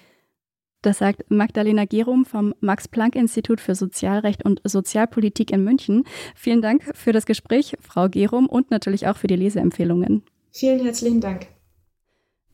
Das 0.81 0.99
sagt 0.99 1.29
Magdalena 1.29 1.83
Gerum 1.83 2.23
vom 2.23 2.55
Max-Planck-Institut 2.61 3.59
für 3.59 3.75
Sozialrecht 3.75 4.45
und 4.45 4.61
Sozialpolitik 4.63 5.51
in 5.51 5.65
München. 5.65 6.05
Vielen 6.35 6.61
Dank 6.61 6.89
für 6.95 7.11
das 7.11 7.25
Gespräch, 7.25 7.75
Frau 7.81 8.07
Gerum, 8.07 8.47
und 8.47 8.71
natürlich 8.71 9.07
auch 9.07 9.17
für 9.17 9.27
die 9.27 9.35
Leseempfehlungen. 9.35 10.23
Vielen 10.55 10.83
herzlichen 10.83 11.19
Dank. 11.19 11.47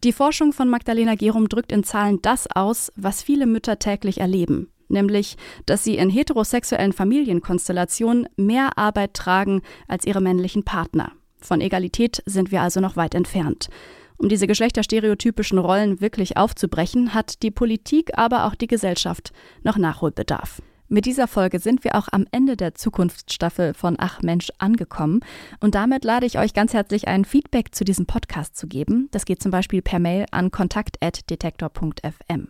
Die 0.06 0.14
Forschung 0.14 0.54
von 0.54 0.70
Magdalena 0.70 1.16
Gerum 1.16 1.50
drückt 1.50 1.74
in 1.74 1.84
Zahlen 1.84 2.22
das 2.22 2.48
aus, 2.50 2.94
was 2.96 3.22
viele 3.22 3.46
Mütter 3.46 3.78
täglich 3.78 4.22
erleben, 4.22 4.72
nämlich, 4.88 5.36
dass 5.66 5.84
sie 5.84 5.98
in 5.98 6.10
heterosexuellen 6.10 6.94
Familienkonstellationen 6.94 8.30
mehr 8.38 8.78
Arbeit 8.78 9.16
tragen 9.16 9.62
als 9.90 10.06
ihre 10.06 10.22
männlichen 10.22 10.64
Partner. 10.64 11.12
Von 11.42 11.60
Egalität 11.60 12.24
sind 12.26 12.52
wir 12.52 12.62
also 12.62 12.80
noch 12.80 12.96
weit 12.96 13.16
entfernt. 13.16 13.68
Um 14.16 14.30
diese 14.30 14.48
geschlechterstereotypischen 14.48 15.58
Rollen 15.58 16.00
wirklich 16.00 16.38
aufzubrechen, 16.38 17.14
hat 17.14 17.44
die 17.44 17.52
Politik, 17.52 18.18
aber 18.18 18.46
auch 18.46 18.56
die 18.56 18.68
Gesellschaft 18.68 19.34
noch 19.64 19.78
Nachholbedarf. 19.78 20.62
Mit 20.92 21.06
dieser 21.06 21.28
Folge 21.28 21.60
sind 21.60 21.84
wir 21.84 21.94
auch 21.94 22.08
am 22.12 22.26
Ende 22.32 22.58
der 22.58 22.74
Zukunftsstaffel 22.74 23.76
von 23.76 23.96
Ach 24.00 24.24
Mensch 24.24 24.48
angekommen. 24.58 25.20
Und 25.60 25.76
damit 25.76 26.04
lade 26.04 26.26
ich 26.26 26.40
euch 26.40 26.56
ganz 26.56 26.74
herzlich 26.74 27.08
ein, 27.08 27.26
Feedback 27.26 27.76
zu 27.76 27.86
diesem 27.86 28.08
Podcast 28.08 28.58
zu 28.58 28.66
geben. 28.66 29.08
Das 29.12 29.26
geht 29.26 29.40
zum 29.40 29.52
Beispiel 29.52 29.84
per 29.84 30.00
Mail 30.00 30.26
an 30.32 30.50
kontakt.detektor.fm. 30.50 32.48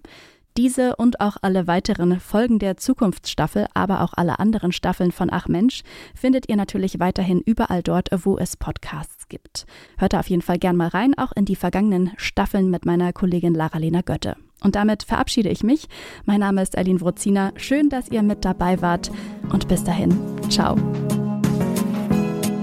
Diese 0.55 0.95
und 0.95 1.19
auch 1.19 1.35
alle 1.41 1.67
weiteren 1.67 2.17
Folgen 2.21 2.59
der 2.59 2.77
Zukunftsstaffel, 2.77 3.67
aber 3.73 4.01
auch 4.01 4.13
alle 4.15 4.39
anderen 4.39 4.71
Staffeln 4.71 5.11
von 5.11 5.29
Ach 5.29 5.49
Mensch 5.49 5.83
findet 6.15 6.47
ihr 6.47 6.55
natürlich 6.55 6.97
weiterhin 6.97 7.41
überall 7.41 7.83
dort, 7.83 8.07
wo 8.23 8.37
es 8.37 8.55
Podcasts 8.55 9.27
gibt. 9.27 9.65
Hört 9.97 10.13
da 10.13 10.21
auf 10.21 10.29
jeden 10.29 10.41
Fall 10.41 10.59
gern 10.59 10.77
mal 10.77 10.87
rein, 10.87 11.13
auch 11.17 11.33
in 11.33 11.43
die 11.43 11.57
vergangenen 11.57 12.11
Staffeln 12.15 12.69
mit 12.69 12.85
meiner 12.85 13.11
Kollegin 13.11 13.53
Lara-Lena 13.53 14.01
Götte. 14.01 14.37
Und 14.61 14.75
damit 14.75 15.03
verabschiede 15.03 15.49
ich 15.49 15.63
mich. 15.63 15.87
Mein 16.25 16.39
Name 16.39 16.61
ist 16.61 16.77
Eileen 16.77 17.01
Wrozina. 17.01 17.51
Schön, 17.55 17.89
dass 17.89 18.09
ihr 18.09 18.23
mit 18.23 18.45
dabei 18.45 18.81
wart. 18.81 19.11
Und 19.51 19.67
bis 19.67 19.83
dahin, 19.83 20.17
ciao. 20.49 20.75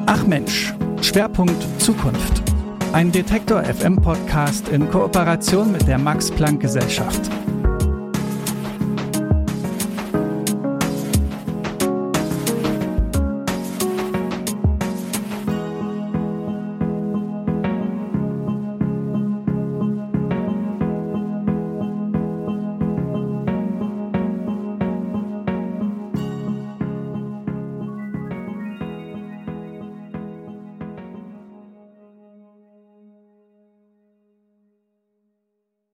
Ach 0.06 0.26
Mensch, 0.26 0.74
Schwerpunkt 1.02 1.62
Zukunft. 1.80 2.42
Ein 2.92 3.12
Detektor 3.12 3.64
FM 3.64 3.96
Podcast 3.96 4.68
in 4.68 4.88
Kooperation 4.90 5.72
mit 5.72 5.87
der 5.88 5.98
Max 5.98 6.30
Planck 6.30 6.61
Gesellschaft. 6.61 7.30